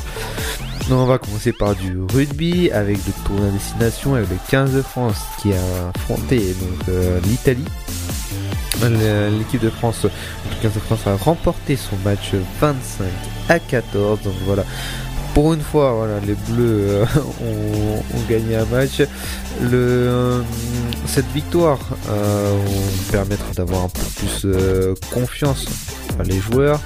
[0.91, 4.83] On va commencer par du rugby avec le tournoi à destination avec le 15 de
[4.83, 7.65] France qui a affronté donc euh, l'Italie.
[9.39, 10.11] L'équipe de France, le
[10.61, 13.07] 15 de France a remporté son match 25
[13.49, 14.23] à 14.
[14.23, 14.65] Donc voilà,
[15.35, 17.05] pour une fois, les Bleus euh,
[17.41, 19.03] ont, gagné un match.
[19.63, 20.43] Euh,
[21.07, 21.79] cette victoire
[22.09, 22.57] euh,
[23.07, 25.67] va permettre d'avoir un peu plus euh, confiance
[26.19, 26.81] à les joueurs.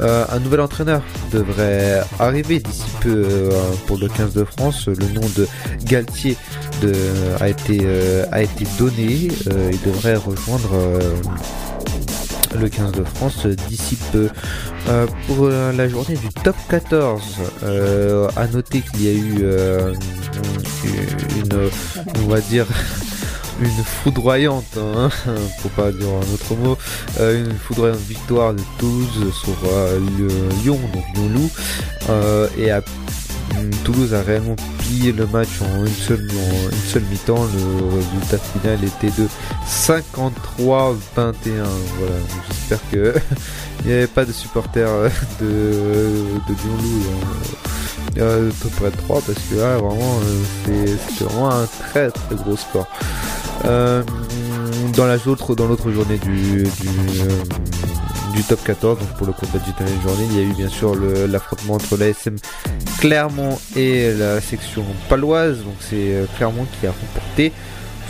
[0.00, 3.50] Un nouvel entraîneur devrait arriver d'ici peu
[3.86, 4.88] pour le 15 de France.
[4.88, 5.46] Le nom de
[5.84, 6.36] Galtier
[7.40, 7.78] a, été,
[8.78, 9.28] donné.
[9.70, 10.70] Il devrait rejoindre
[12.58, 14.28] le 15 de France d'ici peu.
[14.88, 17.22] Euh, pour euh, la journée du top 14,
[17.62, 19.44] euh, à noter qu'il y a eu
[21.36, 21.70] une,
[22.24, 22.66] on va dire,
[23.60, 25.08] une foudroyante, hein,
[25.62, 26.76] pour pas dire un autre mot,
[27.20, 29.56] une foudroyante victoire de Toulouse sur
[30.18, 30.28] le
[30.62, 31.50] Lyon, donc Lyon-Loup,
[32.10, 32.82] euh, et à
[33.84, 37.44] Toulouse a réellement plié le match en une seule, une seule mi-temps.
[37.54, 39.26] Le résultat final était de
[39.66, 40.04] 53-21.
[41.98, 42.14] Voilà,
[42.48, 43.14] j'espère que
[43.84, 45.08] il n'y avait pas de supporters euh,
[45.40, 45.44] de,
[46.48, 47.02] de Lyon-Loup
[48.18, 52.56] euh, euh, top 3 parce que là vraiment euh, c'est- vraiment un très très gros
[52.56, 52.86] score.
[53.64, 54.02] Euh,
[54.96, 56.64] dans la l'autre dans l'autre journée du,
[58.32, 60.26] du top 14 donc pour le combat de dernière journée.
[60.30, 62.36] Il y a eu bien sûr l'affrontement entre l'ASM
[62.98, 65.58] Clermont et la section paloise.
[65.58, 67.52] Donc c'est euh, Clermont qui a remporté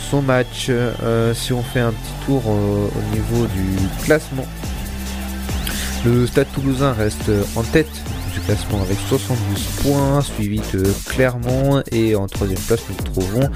[0.09, 0.67] son match.
[0.69, 4.45] Euh, si on fait un petit tour euh, au niveau du classement
[6.05, 7.87] le Stade Toulousain reste en tête
[8.41, 13.49] classement avec 72 points, suivi de Clermont et en troisième place nous trouvons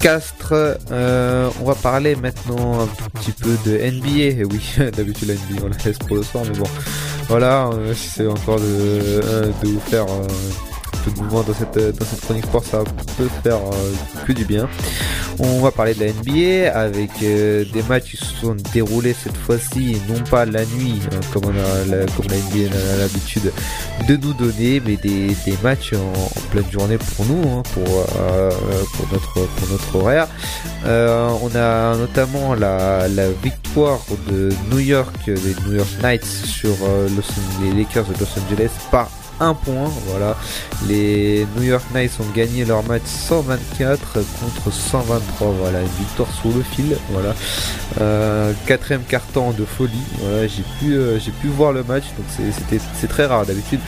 [0.00, 0.76] Castres.
[0.90, 2.86] Euh, on va parler maintenant un
[3.18, 4.40] petit peu de NBA.
[4.40, 6.68] Et oui, d'habitude la NBA on la laisse pour le soir, mais bon,
[7.28, 10.26] voilà, euh, si c'est encore de, euh, de vous faire euh,
[11.16, 12.82] mouvement dans cette, dans cette chronique sport, ça
[13.16, 13.92] peut faire euh,
[14.26, 14.68] que du bien.
[15.38, 19.36] On va parler de la NBA avec euh, des matchs qui se sont déroulés cette
[19.36, 23.52] fois-ci, non pas la nuit, hein, comme, on a, comme la NBA a l'habitude
[24.08, 28.50] de nous donner, mais des, matchs en, pleine journée pour nous, hein, pour, euh,
[28.94, 30.28] pour, notre, pour notre horaire.
[30.84, 33.06] On a notamment la,
[33.42, 34.00] victoire
[34.30, 36.74] de New York, des New York Knights sur
[37.16, 39.90] Los- les Lakers de Los Angeles par un point.
[40.06, 40.36] Voilà,
[40.88, 45.48] les New York Knights ont gagné leur match 124 contre 123.
[45.60, 46.96] Voilà, une victoire sur le fil.
[47.10, 47.34] Voilà,
[48.00, 49.92] euh, quatrième carton de folie.
[50.20, 53.46] Voilà, j'ai pu, euh, j'ai pu voir le match, donc c'était, c'est très rare.
[53.46, 53.80] D'habitude,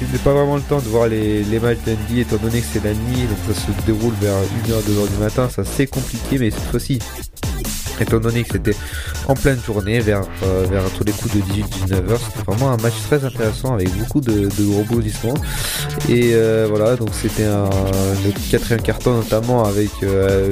[0.00, 2.84] je n'ai pas vraiment le temps de voir les, matchs d'NBA étant donné que c'est
[2.84, 4.34] la nuit, donc ça se déroule vers
[4.66, 5.48] 1h, 2h du matin.
[5.54, 6.98] Ça c'est compliqué, mais cette fois-ci,
[8.00, 8.76] étant donné que c'était
[9.28, 12.94] en pleine journée, vers, euh, vers tous les coups de 18-19h, c'était vraiment un match
[13.06, 15.34] très intéressant avec beaucoup de, de rebondissements.
[16.08, 20.50] Et euh, voilà, donc c'était le quatrième carton notamment avec euh,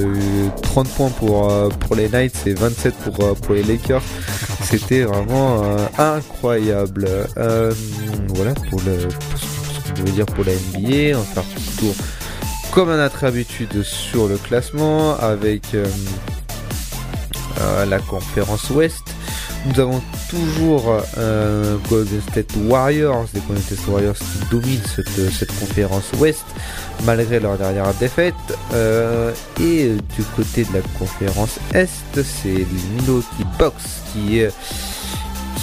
[0.61, 4.03] 30 points pour, euh, pour les Knights et 27 pour, euh, pour les Lakers.
[4.63, 7.07] C'était vraiment euh, incroyable.
[7.37, 7.73] Euh,
[8.29, 11.17] voilà pour, le, pour ce qu'on pouvait dire pour la NBA.
[11.17, 11.95] On va faire un petit tour
[12.71, 15.87] comme à notre habitude sur le classement avec euh,
[17.59, 19.03] euh, la conférence Ouest.
[19.65, 24.81] Nous avons toujours euh, Golden State Warriors, les Golden State Warriors qui dominent
[25.31, 26.45] cette, conférence Ouest
[27.05, 28.35] malgré leur dernière défaite.
[28.73, 32.65] Euh, et du côté de la conférence Est, c'est les
[32.95, 33.73] Milwaukee Bucks
[34.13, 34.49] qui euh,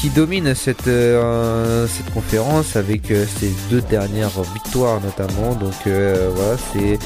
[0.01, 5.55] qui domine cette, euh, cette conférence avec euh, ses deux dernières victoires notamment.
[5.55, 6.99] Donc euh, voilà, c'est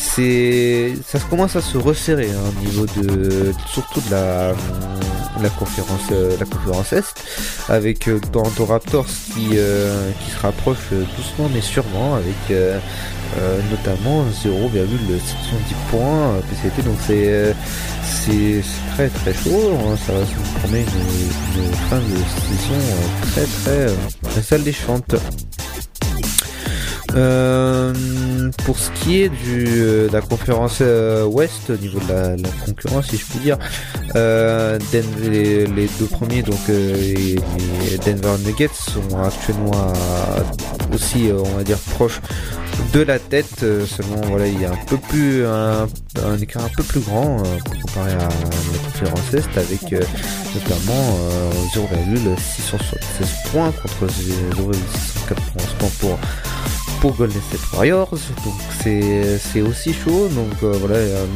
[0.00, 4.54] c'est ça commence à se resserrer hein, au niveau de surtout de la
[5.42, 7.14] la conférence euh, la conférence est
[7.68, 12.78] avec euh, Toronto Raptors qui euh, qui se rapproche euh, doucement mais sûrement avec euh,
[13.38, 14.80] euh, notamment 0,70
[15.90, 17.54] points PCT donc c'est
[18.02, 18.62] c'est
[18.94, 22.16] très très chaud hein, ça va se promet une, fin de
[22.48, 22.80] saison
[23.30, 25.14] très très euh, très alléchante
[27.16, 27.92] euh,
[28.64, 32.36] pour ce qui est du, euh, de la conférence euh, Ouest, au niveau de la,
[32.36, 33.58] la concurrence, si je puis dire,
[34.16, 35.66] euh, Den- les,
[35.98, 37.36] deux premiers, donc euh, les,
[37.90, 42.20] les Denver Nuggets, sont actuellement à- aussi, euh, on va dire, proches
[42.92, 43.62] de la tête.
[43.62, 45.86] euh, seulement, voilà, il y a un peu plus, un,
[46.24, 48.28] un écart un peu plus grand euh, comparé à la
[48.84, 50.00] conférence Est, avec euh,
[50.54, 56.18] notamment euh, 0,676 points contre 0,691 points pour
[57.08, 58.10] Golden State Warriors.
[58.44, 60.28] Donc c'est c'est aussi chaud.
[60.28, 61.26] Donc euh, voilà, euh,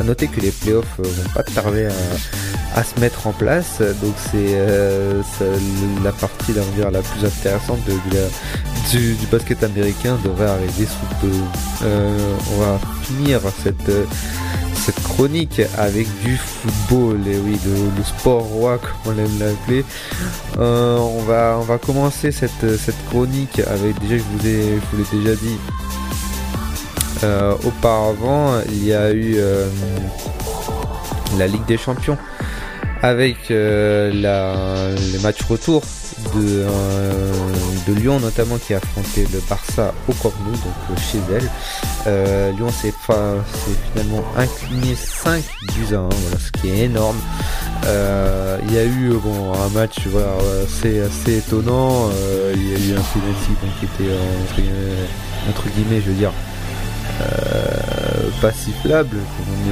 [0.00, 1.92] à noter que les playoffs euh, vont pas tarder à,
[2.74, 3.80] à se mettre en place.
[3.80, 5.22] Donc c'est euh,
[6.02, 11.32] la partie la plus intéressante du, basket américain devrait arriver sous peu.
[11.84, 14.04] Euh, on va finir cette euh,
[14.74, 19.84] cette chronique avec du football, et oui, le, sport roi comme on aime l'appeler.
[20.58, 25.18] On va on va commencer cette cette chronique avec déjà je vous ai vous l'ai
[25.20, 25.58] déjà dit
[27.64, 29.36] auparavant il y a eu
[31.38, 32.18] la Ligue des Champions
[33.04, 34.10] avec euh,
[35.12, 35.82] les matchs retour
[36.34, 37.32] de, euh,
[37.88, 42.70] Lyon notamment qui a affronté le Barça au Camp Nou donc euh, chez elle Lyon
[42.70, 42.94] s'est
[43.92, 45.42] finalement incliné 5
[45.74, 47.18] buts à 1 voilà, ce qui est énorme
[48.66, 50.28] il y a eu bon un match voilà
[50.64, 52.08] assez assez étonnant
[52.54, 54.12] il y a eu un penalty donc, qui était
[55.50, 56.32] entre, guillemets- je veux dire
[58.40, 59.18] pas sifflable.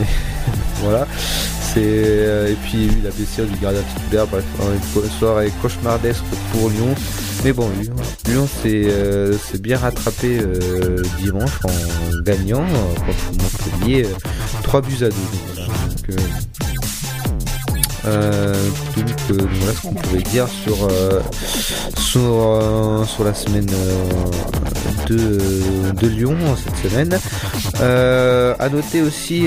[0.00, 0.06] est-
[0.82, 1.06] voilà.
[1.76, 6.68] Euh, et puis oui, la blessure du gardien titulaire, bref, hein, une soirée cauchemardesque pour
[6.68, 6.94] Lyon.
[7.44, 7.94] Mais bon, Lyon,
[8.26, 12.64] Lyon s'est euh, bien rattrapé euh, dimanche en gagnant
[13.06, 15.10] contre Montpellier, euh, 3 buts à 2.
[16.08, 16.26] Donc,
[19.28, 19.72] voilà.
[19.74, 20.76] Ce qu'on pouvait dire sur
[21.96, 23.70] sur, sur la semaine
[25.06, 25.38] de,
[25.92, 27.18] de Lyon cette semaine.
[27.80, 29.46] À noter aussi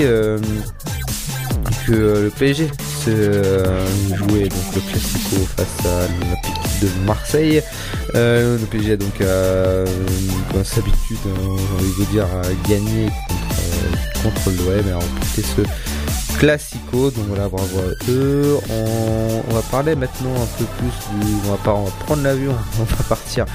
[1.86, 2.68] que euh, le PSG
[3.04, 3.86] se euh,
[4.16, 7.62] jouait donc le classico face à l'Olympique de Marseille.
[8.14, 9.18] Euh, le PSG a donc
[10.52, 12.26] comme sa habitude, hein, j'ai envie dire,
[12.66, 13.08] contre,
[14.22, 15.62] contre l'OM et a remporté ce
[16.38, 17.10] classico.
[17.10, 18.58] Donc voilà, bravo à eux.
[18.70, 21.34] On, va parler maintenant un peu plus du.
[21.46, 23.46] On va, pas, on va prendre l'avion, on va partir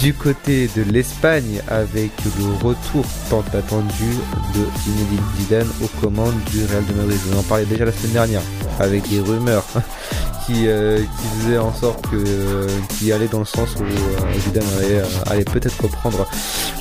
[0.00, 4.10] du côté de l'Espagne avec le retour tant attendu
[4.54, 7.18] de Zinedine Zidane aux commandes du Real de Madrid.
[7.34, 8.42] On en parlait déjà la semaine dernière
[8.80, 9.64] avec des rumeurs
[10.46, 12.66] qui, euh, qui faisaient en sorte que euh,
[12.98, 16.26] qui allaient dans le sens où euh, Zidane allait, euh, allait peut-être reprendre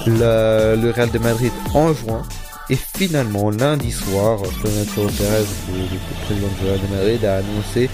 [0.06, 2.24] le Real de Madrid en juin.
[2.70, 6.48] Et finalement, lundi soir, Florentino Pérez, le, le président
[6.88, 7.90] de Madrid, a annoncé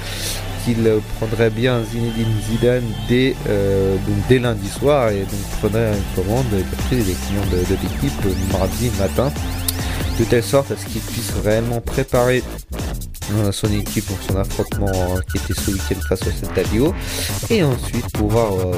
[0.66, 0.78] qu'il
[1.20, 6.46] prendrait bien Zinedine Zidane dès, euh, donc dès lundi soir et donc prendrait une commande
[6.88, 9.32] pris les clients de, de l'équipe euh, mardi matin
[10.20, 12.44] de telle sorte à ce qu'il puisse réellement préparer
[13.32, 15.72] euh, son équipe pour son affrontement euh, qui était ce
[16.08, 16.94] face au Vigo
[17.50, 18.78] et ensuite pouvoir euh,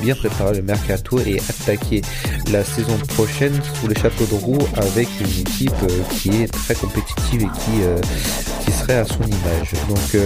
[0.00, 2.02] bien préparer le mercato et attaquer
[2.50, 5.74] la saison prochaine sous le chapeau de roue avec une équipe
[6.12, 9.72] qui est très compétitive et qui, serait à son image.
[9.88, 10.22] Donc,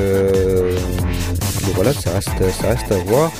[1.75, 2.29] voilà, ça reste,
[2.61, 3.33] ça reste à voir.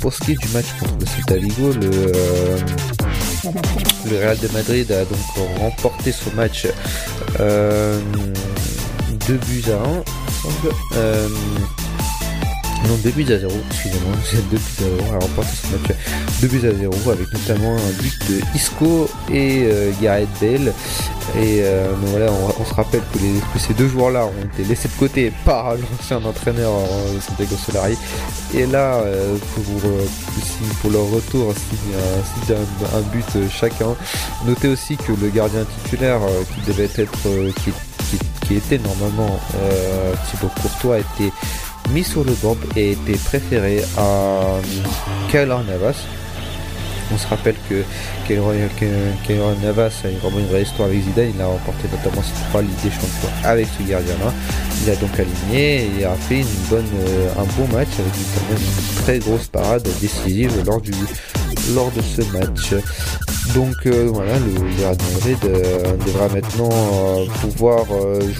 [0.00, 0.94] Pour ce qui est du match contre
[1.30, 2.12] le Vigo, le,
[3.44, 5.18] le Real de Madrid a donc
[5.58, 6.66] remporté son match
[7.40, 8.00] euh,
[9.26, 11.81] 2 buts à 1.
[12.88, 15.76] Non, 2 buts à 0, excusez-moi, c'est 2 buts à 0, elle a remporté ce
[15.76, 15.96] match
[16.40, 20.72] 2 buts à 0 avec notamment un but de Isco et euh, Gareth Bale.
[21.38, 24.94] Et euh, mais voilà, on, se rappelle que, ces deux joueurs-là ont été laissés de
[24.98, 27.96] côté par l'ancien entraîneur euh, Santiago Solari.
[28.54, 30.04] Et là, euh, pour, euh,
[30.80, 32.56] pour leur retour, signe un, signe
[32.96, 33.94] un, but chacun.
[34.44, 37.12] Notez aussi que le gardien titulaire euh, qui devait être,
[37.62, 39.38] qui, qui- qui était normalement
[40.28, 41.32] Thibaut Courtois, a été
[41.92, 44.60] mis sur le banc et était préféré à euh,
[45.30, 46.06] Keylor Navas.
[47.14, 47.82] On se rappelle que
[48.26, 48.52] Keylor
[49.62, 51.32] Navas a une- vraiment une vraie histoire avec Zidane.
[51.34, 54.32] Il a remporté notamment ses trois Ligues des Champions avec ce gardien-là.
[54.84, 59.02] Il a donc aligné et a fait une bonne, euh, un bon match avec une
[59.04, 60.92] très grosse parade décisive lors du
[61.74, 62.74] lors de ce match.
[63.54, 66.70] Donc euh, voilà, le, Real Madrid euh, devra maintenant
[67.40, 67.84] pouvoir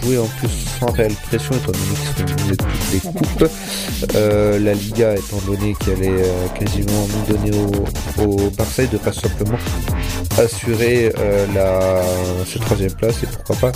[0.03, 0.49] jouer en plus
[0.81, 2.25] sans réelle pression étant donné qu'ils
[2.57, 3.51] toutes les coupes.
[4.15, 9.59] La Liga étant donné qu'elle est quasiment donnée au, au Barça, il devra simplement
[10.39, 13.73] assurer euh, la troisième place et pourquoi pas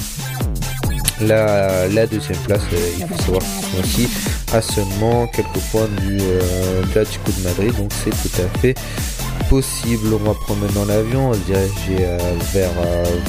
[1.20, 3.42] la, la deuxième place, euh, il faut savoir
[3.80, 4.08] aussi
[4.52, 8.74] à seulement quelques points du euh, de l'Atlético de Madrid, donc c'est tout à fait
[9.48, 10.08] possible.
[10.12, 12.18] On va prendre maintenant l'avion, on se diriger euh,
[12.52, 12.70] vers,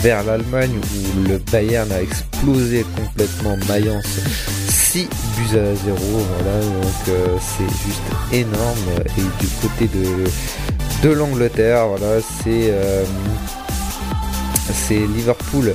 [0.01, 4.19] vers l'Allemagne où le Bayern a explosé complètement Mayence
[4.67, 5.07] 6
[5.37, 5.97] buts à 0.
[6.39, 8.01] Voilà, donc c'est juste
[8.33, 8.77] énorme.
[9.17, 10.25] Et du côté de,
[11.03, 13.03] de l'Angleterre, voilà, c'est euh,
[14.73, 15.73] c'est Liverpool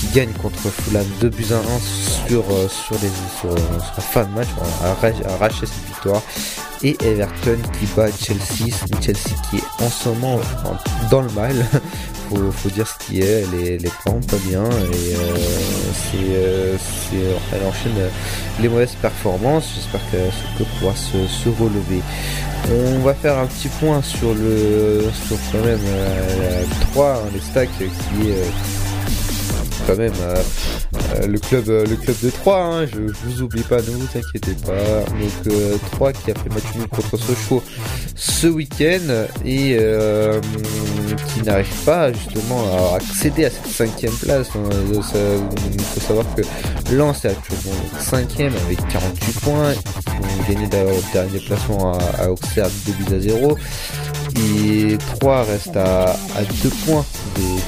[0.00, 2.96] qui gagne contre Fulham 2 buts à 1 sur, euh, sur,
[3.40, 4.48] sur, la fin de match,
[4.82, 5.24] a arraché-
[5.66, 6.22] cette victoire.
[6.82, 10.34] Et Everton qui bat Chelsea, Chelsea qui est en ce moment
[10.64, 11.54] en- dans le mal.
[12.28, 13.86] faut, faut dire ce qui est, elle est, elle
[14.20, 15.36] pas bien et euh,
[16.10, 18.10] c'est, elle enchaîne
[18.60, 19.66] les mauvaises performances.
[19.76, 22.02] J'espère que ce club pourra se relever.
[22.70, 27.18] On va faire un petit point sur le sur quand même euh, la 3, hein,
[27.32, 28.44] les stacks qui est euh,
[29.86, 30.42] quand même euh,
[30.94, 34.06] euh, le club euh, le club de 3 hein, je, vous oublie pas ne vous
[34.14, 35.00] inquiétez pas.
[35.10, 37.62] Donc euh, 3 qui a fait match nul contre Sochaux
[38.14, 39.78] ce week-end et
[41.28, 44.48] qui n'arrive pas justement à accéder à cette cinquième place.
[44.54, 44.68] Hein.
[44.92, 46.42] Il faut savoir que
[46.94, 49.72] Lens est actuellement cinquième avec 48 points.
[49.72, 53.58] Ils ont gagné le dernier placement à, à Auxerre 2 buts à 0
[54.36, 57.04] et 3 reste à, à 2 points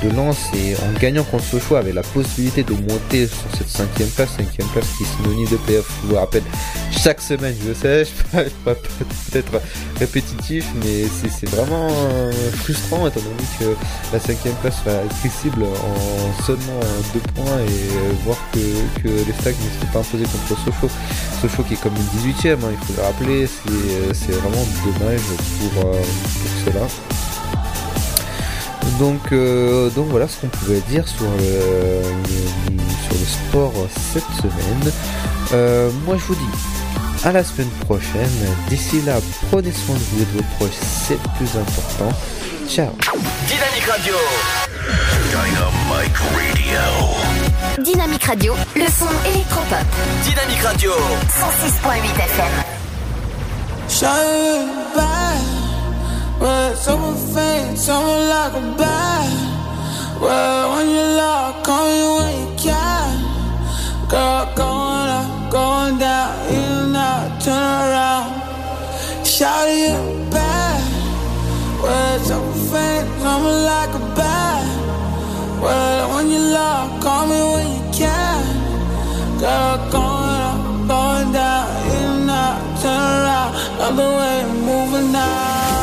[0.02, 4.08] de, Lens et en gagnant contre Sochaux avait la possibilité de monter sur cette cinquième
[4.10, 5.90] place, cinquième place qui est synonyme de playoff.
[6.02, 6.42] Je vous le rappelle
[6.92, 9.60] chaque semaine, je sais, je peux pas peut-être
[9.98, 13.76] répétitif, mais c'est vraiment euh, frustrant étant donné que
[14.12, 16.80] la cinquième place soit accessible en seulement
[17.14, 18.58] deux points et euh, voir que,
[19.04, 20.92] les Stags ne s'étaient pas imposés contre Sochaux.
[21.40, 25.20] Sochaux qui est comme une 18ème, hein, il faut le rappeler, c'est euh, vraiment dommage
[25.60, 25.94] pour
[26.66, 26.86] cela.
[28.98, 33.72] Donc, euh, donc voilà ce qu'on pouvait dire sur le, le- sur le sport
[34.12, 34.92] cette semaine.
[35.52, 38.30] Euh, moi je vous dis à la semaine prochaine.
[38.68, 39.14] D'ici là,
[39.50, 42.16] prenez soin de vous et de vos proches, c'est le plus important.
[42.68, 42.88] Ciao
[43.48, 44.14] Dynamique Radio.
[45.30, 47.84] Dynamic Radio.
[47.84, 49.86] Dynamique Radio, le son électropop.
[50.24, 50.90] Dynamique Radio.
[50.90, 52.54] 106.8 FM.
[53.88, 54.68] Shine
[56.38, 59.30] but someone faint, someone like a bat.
[60.20, 63.10] Well, when you love, call me when you can.
[64.08, 69.26] Girl, going up, going down, and out, turn around.
[69.26, 69.96] Shout you
[70.30, 70.80] back,
[71.82, 74.64] well, someone faint, someone like a bat.
[75.62, 78.44] Well, when you love, call me when you can.
[79.40, 81.66] Girl, going up, going down,
[81.98, 83.52] and out, turn around.
[83.78, 85.75] Love the way you're moving now.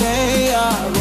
[0.00, 0.97] I might be insane, yeah, but I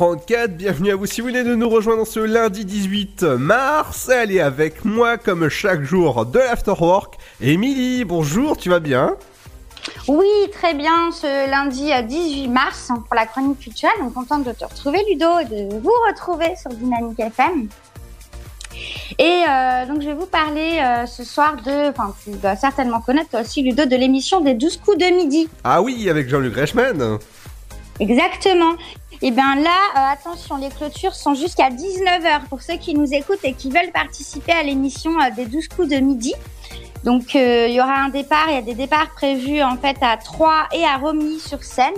[0.00, 4.08] 18h34, bienvenue à vous si vous venez de nous rejoindre ce lundi 18 mars.
[4.08, 7.18] Allez avec moi comme chaque jour de l'afterwork.
[7.42, 9.14] Émilie, bonjour, tu vas bien?
[10.08, 13.92] Oui, très bien, ce lundi à 18 mars hein, pour la chronique culturelle.
[14.00, 17.68] Donc contente de te retrouver Ludo et de vous retrouver sur Dynamique FM.
[19.18, 23.02] Et euh, donc je vais vous parler euh, ce soir de, enfin tu dois certainement
[23.02, 25.46] connaître toi aussi Ludo, de l'émission des 12 coups de midi.
[25.62, 27.18] Ah oui, avec Jean-Luc Reichmann.
[28.00, 28.72] Exactement.
[29.22, 33.44] Et bien là, euh, attention, les clôtures sont jusqu'à 19h pour ceux qui nous écoutent
[33.44, 36.32] et qui veulent participer à l'émission euh, des 12 coups de midi.
[37.04, 39.96] Donc euh, il y aura un départ, il y a des départs prévus en fait
[40.00, 41.92] à Troyes et à Romilly sur Seine.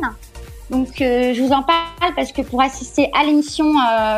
[0.70, 3.74] Donc je vous en parle parce que pour assister à l'émission,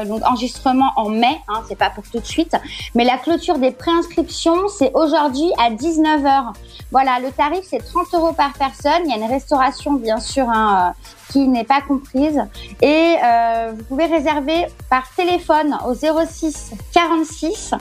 [0.07, 2.55] donc enregistrement en mai, hein, c'est pas pour tout de suite,
[2.95, 6.53] mais la clôture des préinscriptions c'est aujourd'hui à 19h.
[6.93, 9.03] Voilà, le tarif c'est 30 euros par personne.
[9.05, 10.95] Il y a une restauration bien sûr hein,
[11.41, 12.41] n'est pas comprise
[12.83, 17.75] et euh, vous pouvez réserver par téléphone au 06 46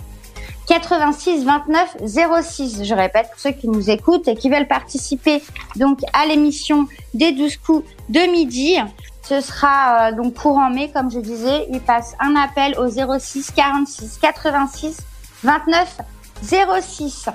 [0.67, 1.97] 86 29
[2.43, 2.83] 06.
[2.83, 5.41] Je répète pour ceux qui nous écoutent et qui veulent participer
[5.75, 8.77] donc à l'émission des 12 coups de midi.
[9.23, 11.67] Ce sera euh, donc courant mai, comme je disais.
[11.71, 14.97] Il passe un appel au 06 46 86
[15.43, 15.97] 29
[16.81, 17.29] 06.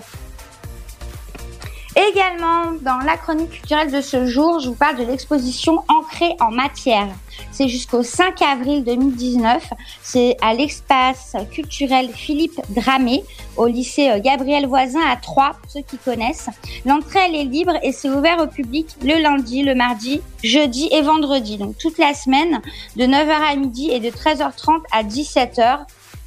[1.98, 6.52] Également, dans la chronique culturelle de ce jour, je vous parle de l'exposition Ancrée en
[6.52, 7.08] matière.
[7.50, 9.72] C'est jusqu'au 5 avril 2019.
[10.00, 13.24] C'est à l'espace culturel Philippe Dramé,
[13.56, 16.48] au lycée euh, Gabriel Voisin à Troyes, pour ceux qui connaissent.
[16.86, 21.02] L'entrée, elle est libre et c'est ouvert au public le lundi, le mardi, jeudi et
[21.02, 21.58] vendredi.
[21.58, 22.60] Donc toute la semaine,
[22.96, 25.80] de 9h à midi et de 13h30 à 17h.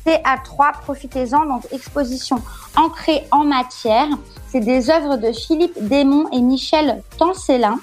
[0.06, 1.45] C'est à 3, profitez-en.
[1.45, 2.41] Donc exposition
[2.76, 4.07] ancrée en matière.
[4.48, 7.80] C'est des œuvres de Philippe Desmond et Michel Tancelin.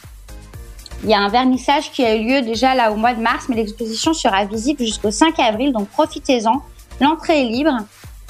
[1.05, 3.47] Il y a un vernissage qui a eu lieu déjà là au mois de mars,
[3.49, 6.61] mais l'exposition sera visible jusqu'au 5 avril, donc profitez-en.
[7.01, 7.77] L'entrée est libre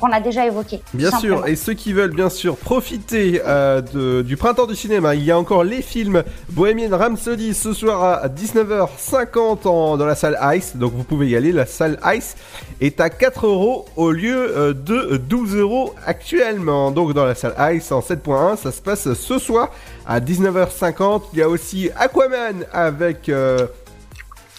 [0.00, 0.80] qu'on a déjà évoqués.
[0.94, 5.14] Bien sûr, et ceux qui veulent bien sûr profiter euh, de- du printemps du cinéma,
[5.14, 10.14] il y a encore les films Bohemian Rhapsody ce soir à 19h50 en- dans la
[10.14, 12.36] salle Ice, donc vous pouvez y aller, la salle Ice
[12.80, 16.90] est à 4 euros au lieu euh, de 12 euros actuellement.
[16.90, 19.70] Donc dans la salle Ice en 7.1, ça se passe ce soir
[20.06, 21.22] à 19h50.
[21.32, 23.28] Il y a aussi Aquaman avec...
[23.28, 23.66] euh,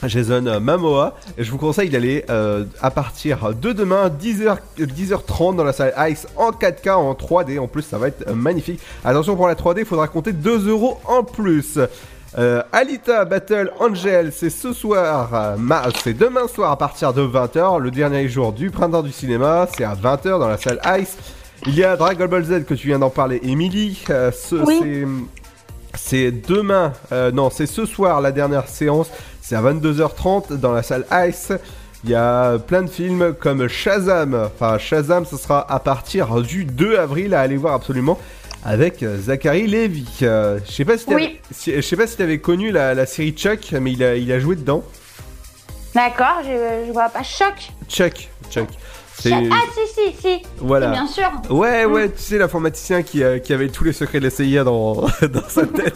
[0.06, 1.16] Jason Momoa.
[1.38, 5.94] Et je vous conseille d'aller euh, à partir de demain 10h, 10h30 dans la salle
[6.10, 7.60] Ice en 4K en 3D.
[7.60, 8.80] En plus, ça va être magnifique.
[9.04, 11.80] Attention pour la 3D, il faudra compter 2 euros en plus.
[12.38, 15.56] Euh, Alita Battle Angel, c'est ce soir, euh,
[16.04, 19.86] c'est demain soir à partir de 20h, le dernier jour du printemps du cinéma, c'est
[19.86, 21.18] à 20h dans la salle Ice.
[21.66, 24.04] Il y a Dragon Ball Z que tu viens d'en parler, Emily.
[24.08, 25.06] Ce- Oui.
[25.96, 26.92] c'est- demain,
[27.34, 29.10] non, c'est ce soir la dernière séance.
[29.48, 31.54] C'est à 22h30 dans la salle Ice.
[32.04, 34.34] Il y a plein de films comme Shazam.
[34.36, 38.20] Enfin, Shazam, ce sera à partir du 2 avril à aller voir absolument
[38.66, 40.06] avec euh, Zachary Levy.
[40.24, 41.40] Euh, je sais pas si t'avais Oui.
[41.52, 44.30] si- je sais pas si t'avais connu la, la série Chuck, mais il a, il
[44.34, 44.84] a joué dedans.
[45.96, 47.24] D'accord, je, je vois pas.
[47.24, 47.72] Chuck,
[48.52, 48.68] Chuck.
[49.18, 49.40] C'est Ah,
[49.74, 50.42] si, si, si.
[50.58, 50.90] Voilà.
[50.92, 51.32] Bien sûr.
[51.50, 54.66] Ouais, ouais, tu sais, l'informaticien qui, euh, qui avait tous les secrets de la CIA
[54.66, 55.96] dans, dans sa tête.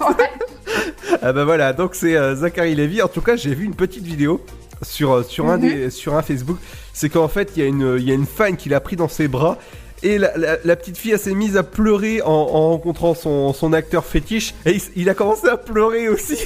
[1.21, 3.01] ah bah voilà, donc c'est euh, Zachary Levy.
[3.01, 4.43] En tout cas, j'ai vu une petite vidéo
[4.81, 5.61] sur, euh, sur, un, Mhm.
[5.61, 6.57] des, sur un Facebook.
[6.93, 9.07] C'est qu'en fait, il y, a une- y a une fan qui l'a pris dans
[9.09, 9.57] ses bras.
[10.03, 13.53] Et la, la- la petite fille, elle s'est mise à pleurer en, en rencontrant son,
[13.53, 14.53] son acteur fétiche.
[14.65, 16.37] Et il, il a commencé à pleurer aussi.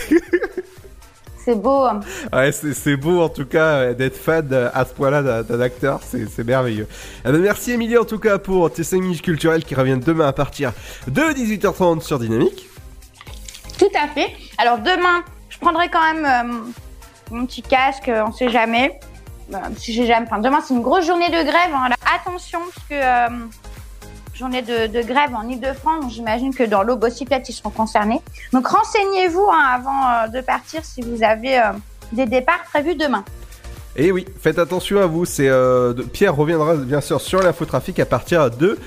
[1.45, 1.83] C'est beau.
[1.83, 1.99] hein.
[2.33, 6.43] Ouais, c'est beau en tout cas euh, d'être fan à ce point-là d'un acteur, c'est
[6.43, 6.87] merveilleux.
[7.23, 10.25] Eh ben, merci Emilie en tout cas pour tes 5 minutes culturelles qui reviennent demain
[10.27, 10.73] à partir
[11.07, 12.67] de 18h30 sur Dynamique.
[14.13, 14.35] Fait.
[14.57, 16.71] Alors demain, je prendrai quand même euh,
[17.31, 18.99] mon petit casque, euh, on sait jamais.
[19.53, 20.27] Euh, si j'ai jamais.
[20.29, 21.73] Enfin, demain c'est une grosse journée de grève.
[21.73, 21.85] hein.
[21.85, 23.33] Alors, attention parce que
[24.33, 26.13] journée de, grève en Ile-de-France.
[26.13, 28.19] J'imagine que dans l'Aube aussi, peut-être ils seront concernés.
[28.51, 31.61] Donc renseignez-vous hein, avant de partir si vous avez
[32.11, 33.23] des départs prévus demain.
[33.95, 35.23] Et oui, faites attention à vous.
[35.23, 35.49] C'est
[36.11, 38.77] Pierre reviendra bien sûr sur l'infotrafic à partir de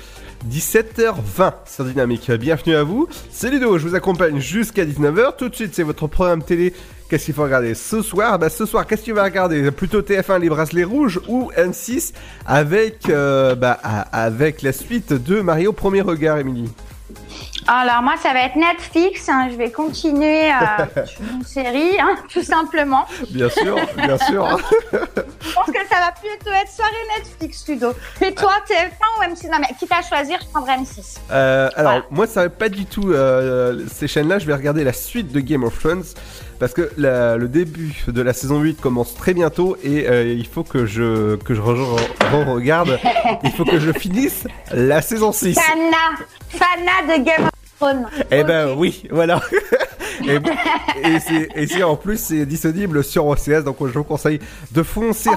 [0.47, 2.31] 17h20 sur Dynamique.
[2.31, 3.07] Bienvenue à vous.
[3.31, 5.35] C'est Ludo, je vous accompagne jusqu'à 19h.
[5.37, 6.73] Tout de suite, c'est votre programme télé.
[7.09, 8.37] Qu'est-ce qu'il faut regarder ce soir?
[8.37, 9.71] Bah ce soir, qu'est-ce que tu regarder?
[9.71, 12.13] Plutôt TF1 les bracelets rouges ou M6
[12.45, 16.69] avec euh, bah, avec la suite de Mario Premier Regard, Émilie.
[17.67, 19.29] Alors moi, ça va être Netflix.
[19.29, 19.49] hein.
[19.51, 21.03] Je vais continuer euh,
[21.33, 23.05] une série, hein, tout simplement.
[23.29, 24.57] Bien sûr, bien sûr.
[24.91, 27.93] Je pense que ça va plutôt être soirée Netflix, Ludo.
[28.21, 28.89] Et toi, TF1
[29.29, 31.17] ou M6 Non, mais quitte à choisir, je prendrai M6.
[31.31, 34.39] Euh, alors, moi, ça va pas du tout euh, ces chaînes-là.
[34.39, 36.03] Je vais regarder la suite de Game of Thrones
[36.59, 40.45] parce que la- le début de la saison 8 commence très bientôt et euh, il
[40.45, 41.97] faut que je que je re-
[42.31, 42.99] re- regarde.
[43.43, 45.55] il faut que je finisse la saison 6.
[45.55, 48.07] Fana, Fana de Game of Thrones.
[48.31, 49.41] Eh ben oui, voilà.
[50.27, 54.39] et et c'est et c'est- en plus c'est disponible sur OCS, donc je vous conseille
[54.71, 55.29] de foncer.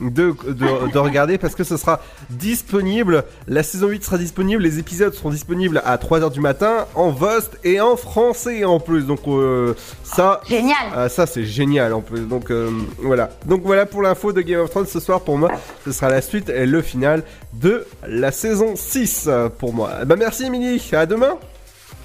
[0.00, 2.00] De, de, de regarder parce que ce sera
[2.30, 3.24] disponible.
[3.46, 7.58] La saison 8 sera disponible les épisodes seront disponibles à 3h du matin en Vost
[7.64, 9.04] et en français en plus.
[9.06, 10.76] Donc euh, ça génial.
[10.96, 12.20] euh, ça c'est génial en plus.
[12.20, 12.70] Donc euh,
[13.02, 13.30] voilà.
[13.46, 15.20] Donc voilà pour l'info de Game of Thrones ce soir.
[15.20, 15.50] Pour moi
[15.84, 17.22] ce sera la suite et le final
[17.52, 19.90] de la saison 6 euh, pour moi.
[20.06, 20.82] Bah merci Émilie.
[20.92, 21.36] À demain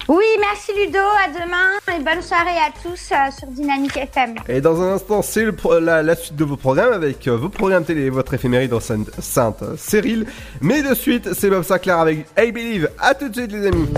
[0.08, 0.98] Oui, merci Ludo.
[0.98, 4.36] À demain et bonne soirée à tous euh, sur Dynamique FM.
[4.48, 5.44] Et dans un instant, c'est
[5.80, 9.10] la, suite de vos programmes avec euh, vos programmes télé et votre éphéméride en Sainte,
[9.18, 9.64] Sainte.
[10.60, 12.88] Mais de suite, c'est Bob Sinclair avec I Believe.
[13.00, 13.88] À tout de suite, les amis.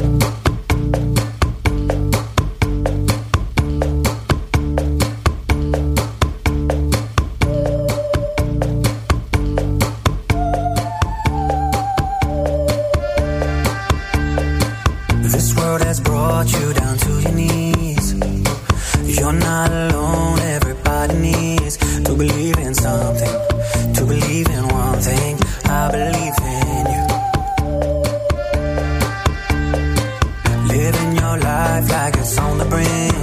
[15.99, 18.15] Has brought you down to your knees.
[19.19, 23.35] You're not alone, everybody needs to believe in something,
[23.95, 25.39] to believe in one thing.
[25.65, 27.07] I believe in you.
[30.77, 33.17] Living your life like it's on the brink,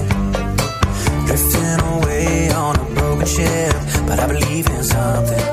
[1.27, 3.75] drifting away on a broken ship.
[4.07, 5.45] But I believe in something,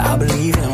[0.00, 0.69] I believe in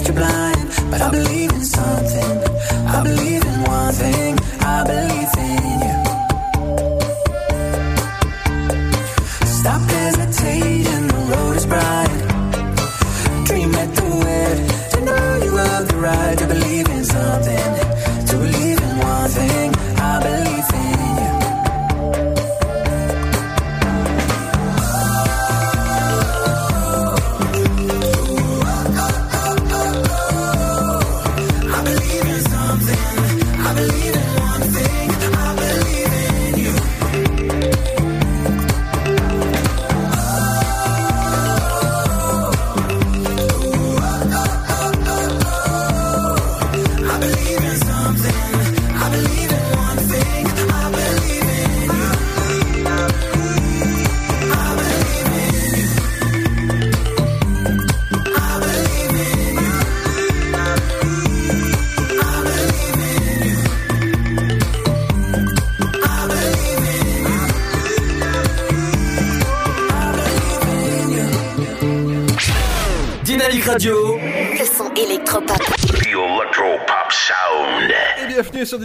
[0.00, 0.90] yeah, it's left you blind.
[0.90, 1.99] But I believe in something.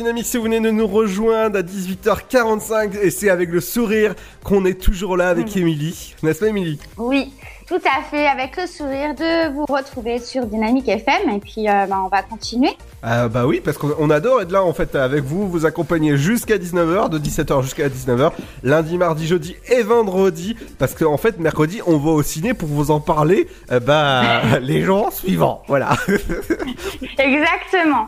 [0.06, 4.14] Dynamique si vous venez de nous rejoindre à 18h45 et c'est avec le sourire
[4.44, 6.14] qu'on est toujours là avec Émilie.
[6.22, 6.80] N'est-ce pas Émilie?
[6.96, 7.34] Oui.
[7.68, 11.32] Tout à fait, avec le sourire de vous retrouver sur Dynamique FM.
[11.32, 12.78] Et puis, euh, bah, on va continuer.
[13.08, 16.18] Ah bah oui, parce qu'on on adore être là en fait avec vous, vous accompagner
[16.18, 18.32] jusqu'à 19h, de 17h jusqu'à 19h,
[18.64, 22.90] lundi, mardi, jeudi et vendredi, parce qu'en fait mercredi on va au ciné pour vous
[22.90, 24.24] en parler, euh, bah
[24.60, 25.92] les jours suivants, voilà.
[27.20, 28.08] Exactement.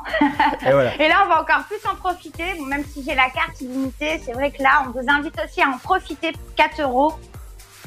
[0.65, 0.95] Et voilà.
[0.99, 2.45] Et là, on va encore plus en profiter.
[2.57, 5.61] Bon, même si j'ai la carte illimitée, c'est vrai que là, on vous invite aussi
[5.61, 7.13] à en profiter pour 4 euros.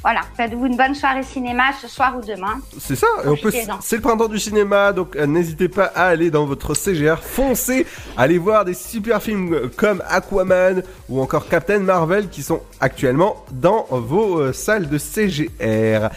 [0.02, 2.60] Voilà, faites-vous une bonne soirée cinéma ce soir ou demain.
[2.78, 3.50] C'est ça, et
[3.80, 7.86] c'est le printemps du cinéma, donc euh, n'hésitez pas à aller dans votre CGR, foncez,
[8.16, 13.44] allez voir des super films euh, comme Aquaman ou encore Captain Marvel qui sont actuellement
[13.52, 16.08] dans vos euh, salles de CGR.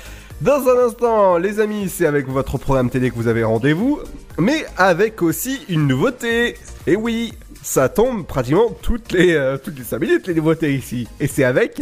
[0.42, 4.00] Dans un instant, les amis, c'est avec votre programme télé que vous avez rendez-vous,
[4.38, 6.58] mais avec aussi une nouveauté.
[6.86, 11.08] Et oui, ça tombe pratiquement toutes les, euh, toutes les 5 minutes les nouveautés ici.
[11.20, 11.82] Et c'est avec...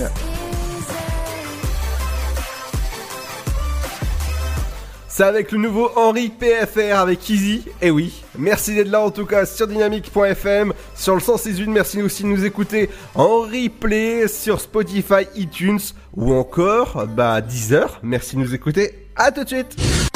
[5.14, 7.66] C'est avec le nouveau Henri PFR avec Easy.
[7.82, 11.68] Et oui, merci d'être là en tout cas sur dynamique.fm, sur le 168.
[11.68, 15.82] Merci aussi de nous écouter en replay sur Spotify, iTunes
[16.16, 17.88] ou encore bah 10h.
[18.04, 19.10] Merci de nous écouter.
[19.18, 20.11] À tout de suite.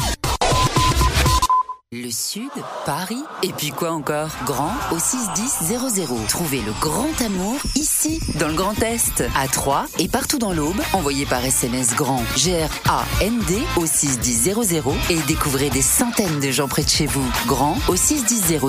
[1.94, 2.50] Le Sud,
[2.88, 4.30] Paris, et puis quoi encore?
[4.44, 6.26] Grand au 61000.
[6.28, 10.82] Trouvez le grand amour ici, dans le Grand Est, à Troyes et partout dans l'Aube.
[10.94, 14.82] Envoyez par SMS grand G-R-A-N-D au 61000
[15.12, 17.24] et découvrez des centaines de gens près de chez vous.
[17.46, 18.60] Grand au 61000.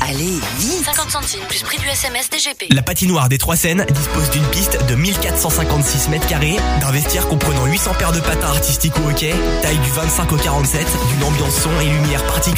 [0.00, 2.72] Allez, vite 50 centimes plus prix du SMS DGP.
[2.74, 7.66] La patinoire des Trois Seines dispose d'une piste de 1456 mètres carrés, d'un vestiaire comprenant
[7.66, 9.32] 800 paires de patins artistiques au hockey,
[9.62, 12.24] taille du 25 au 47, d'une ambiance son et lumière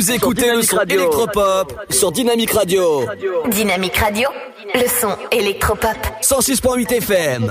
[0.00, 3.04] Vous écoutez le son électropop sur Dynamique Radio.
[3.50, 4.30] Dynamique Radio,
[4.74, 5.94] le son électropop.
[6.22, 7.50] 106.8 FM.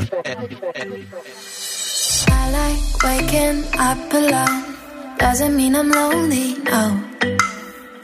[2.28, 4.64] I like waking up alone.
[5.20, 7.00] Doesn't mean I'm lonely, no.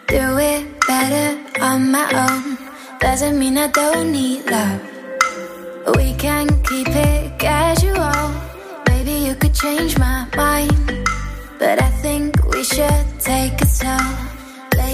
[0.10, 2.56] Do it better on my own.
[3.02, 4.80] Doesn't mean I don't need love.
[5.98, 8.32] We can keep it casual.
[8.90, 11.08] Maybe you could change my mind.
[11.58, 14.35] But I think we should take it slow.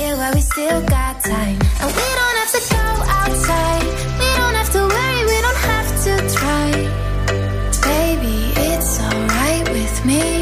[0.04, 1.60] It while we still got time.
[1.80, 2.86] And we don't have to go
[3.22, 3.86] outside.
[4.22, 6.72] We don't have to worry, we don't have to try.
[7.86, 8.38] Baby,
[8.70, 10.41] it's alright with me.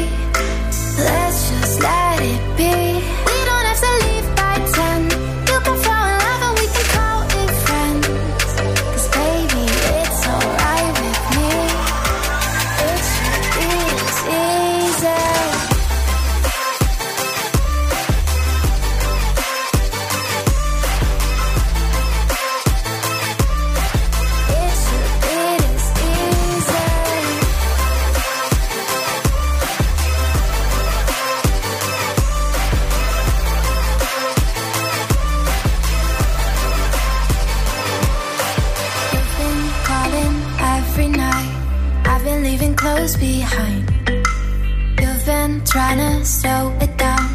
[45.70, 47.28] Trying to slow it down.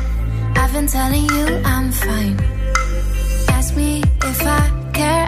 [0.58, 2.38] I've been telling you I'm fine.
[3.48, 5.28] Ask me if I care,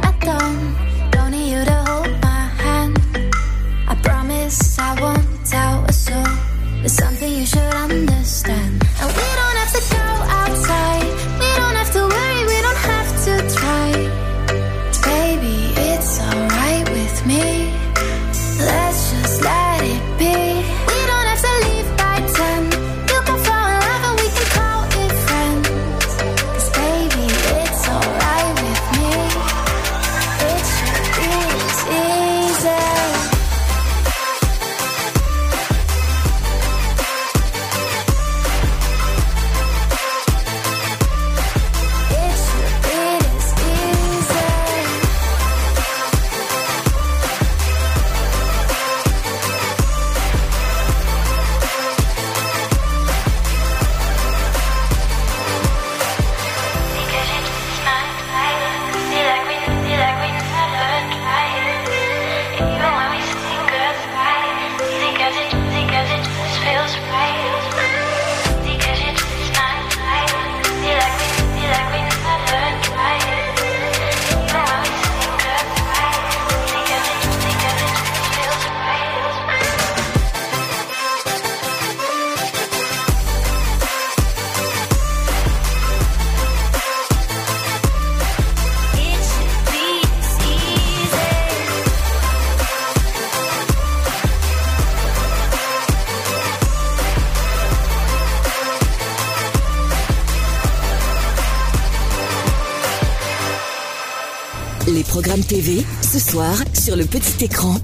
[105.19, 107.77] programme TV, ce soir sur le petit écran.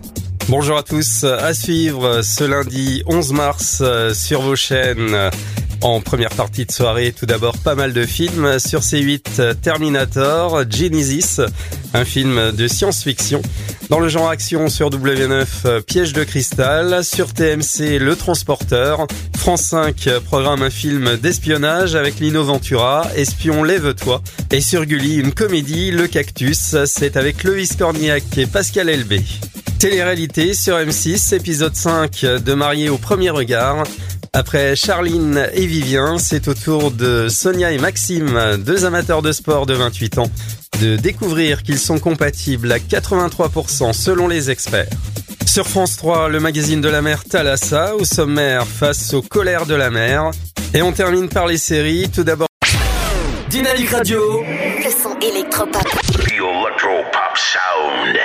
[0.50, 5.32] Bonjour à tous, à suivre ce lundi 11 mars euh, sur vos chaînes.
[5.82, 8.60] En première partie de soirée, tout d'abord pas mal de films.
[8.60, 11.42] Sur C8, euh, Terminator, Genesis,
[11.96, 13.42] un film de science-fiction.
[13.94, 17.03] Dans le genre action sur W9, euh, Piège de cristal.
[17.03, 19.06] Sur TMC, Le Transporteur.
[19.38, 24.24] France 5 euh, programme un film d'espionnage avec Lino Ventura, Espion lève-toi.
[24.49, 26.76] Et sur Gulli, une comédie, Le Cactus.
[26.86, 29.22] C'est avec Loïs Cornillac et Pascal Elbé.
[29.78, 33.84] Télé-réalité sur M6, épisode 5 de Marié au premier regard.
[34.36, 39.68] Après Charline et Vivien, c'est au tour de Sonia et Maxime, deux amateurs de sport
[39.68, 40.32] de 28 ans,
[40.82, 44.90] de découvrir qu'ils sont compatibles à 83% selon les experts.
[45.45, 49.76] Sur France 3, le magazine de la mer Thalassa, au sommaire face aux colères de
[49.76, 50.32] la mer.
[50.74, 52.48] Et on termine par les séries, tout d'abord...
[53.50, 55.84] Dynamique Radio Le son électropop.
[55.84, 58.18] The electropop sound.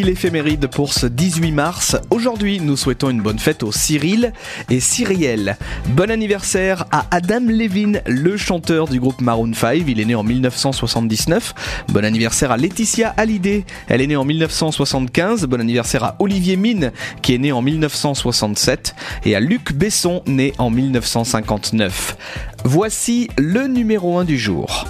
[0.00, 1.96] L'éphéméride pour ce 18 mars.
[2.08, 4.32] Aujourd'hui, nous souhaitons une bonne fête aux Cyril
[4.70, 5.58] et Cyrielle.
[5.88, 9.84] Bon anniversaire à Adam Levin, le chanteur du groupe Maroon 5.
[9.86, 11.84] Il est né en 1979.
[11.88, 13.66] Bon anniversaire à Laetitia Hallyday.
[13.86, 15.44] Elle est née en 1975.
[15.44, 18.94] Bon anniversaire à Olivier Mine, qui est né en 1967.
[19.26, 22.16] Et à Luc Besson, né en 1959.
[22.64, 24.86] Voici le numéro 1 du jour.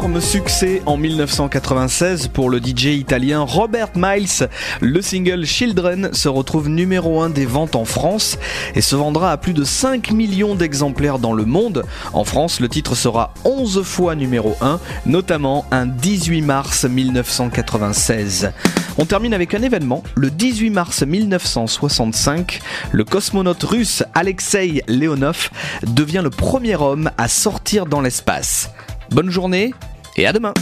[0.00, 4.48] Énorme succès en 1996 pour le DJ italien Robert Miles.
[4.80, 8.38] Le single Children se retrouve numéro 1 des ventes en France
[8.74, 11.84] et se vendra à plus de 5 millions d'exemplaires dans le monde.
[12.14, 18.52] En France, le titre sera 11 fois numéro 1, notamment un 18 mars 1996.
[18.96, 20.02] On termine avec un événement.
[20.14, 22.60] Le 18 mars 1965,
[22.92, 25.50] le cosmonaute russe Alexei Leonov
[25.82, 28.70] devient le premier homme à sortir dans l'espace.
[29.10, 29.74] Bonne journée
[30.20, 30.52] et à demain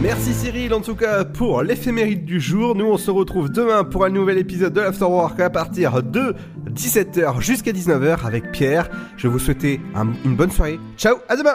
[0.00, 2.74] Merci Cyril en tout cas pour l'éphéméride du jour.
[2.74, 6.34] Nous on se retrouve demain pour un nouvel épisode de l'Afterwork à partir de
[6.72, 8.90] 17h jusqu'à 19h avec Pierre.
[9.16, 10.80] Je vous souhaiter un- une bonne soirée.
[10.96, 11.54] Ciao, à demain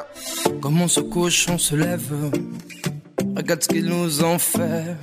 [0.62, 2.10] Comme on se couche, on se lève.
[3.36, 4.96] Regarde ce qu'ils nous ont fait.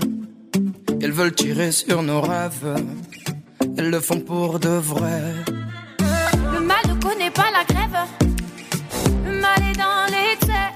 [1.02, 2.76] Elles veulent tirer sur nos rêves.
[3.76, 5.20] Elles le font pour de vrai.
[6.54, 8.06] Le mal ne connaît pas la grève.
[9.26, 10.70] Le mal est dans l'excès.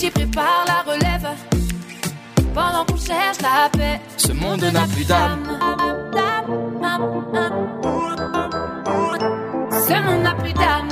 [0.00, 1.28] Petits préparent la relève.
[2.54, 4.00] Pendant qu'on cherche la paix.
[4.16, 5.46] Ce monde n'a plus d'âme.
[9.86, 10.88] Ce monde n'a plus d'âme.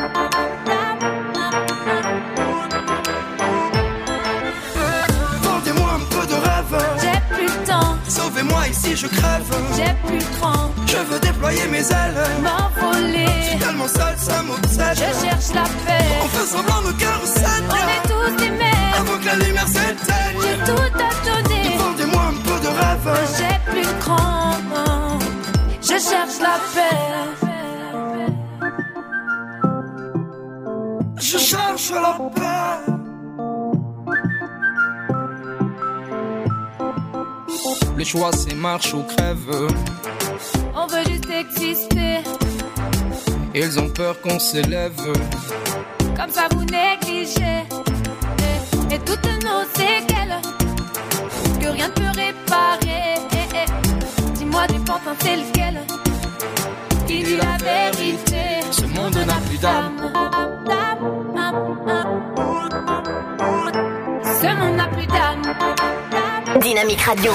[5.42, 6.76] Vendez-moi un peu de rêve.
[7.00, 7.96] J'ai plus le temps.
[8.06, 9.50] Sauvez-moi ici, je crève.
[9.74, 10.70] J'ai plus le cran.
[10.86, 12.24] Je veux déployer mes ailes.
[12.42, 13.26] M'envoler.
[13.40, 14.96] Je suis tellement seul, ça m'obsède.
[14.96, 16.04] Je cherche la paix.
[16.22, 18.07] On fait semblant, nos cœurs saignent.
[18.36, 19.00] Tous.
[19.00, 20.38] Avant que la lumière s'éteigne.
[20.42, 21.76] J'ai tout à donner.
[21.78, 23.08] Vendez-moi un peu de rêve.
[23.38, 24.38] J'ai plus cran.
[25.80, 26.98] Je cherche la paix.
[31.16, 32.92] Je cherche la paix.
[37.96, 39.68] Le choix c'est marche ou crève.
[40.74, 42.18] On veut juste exister.
[43.54, 45.00] Ils ont peur qu'on s'élève.
[46.16, 47.64] Comme ça vous négligez.
[49.08, 50.36] Toutes nos séquelles.
[51.60, 53.14] Que rien ne peut réparer.
[53.32, 53.68] Eh, eh.
[54.34, 55.80] Dis-moi du pantin c'est lequel.
[57.06, 58.42] Qui dit la vérité?
[58.70, 59.96] Ce monde n'a plus d'âme.
[64.40, 65.42] Ce monde n'a plus d'âme.
[66.60, 67.32] Dynamique Radio.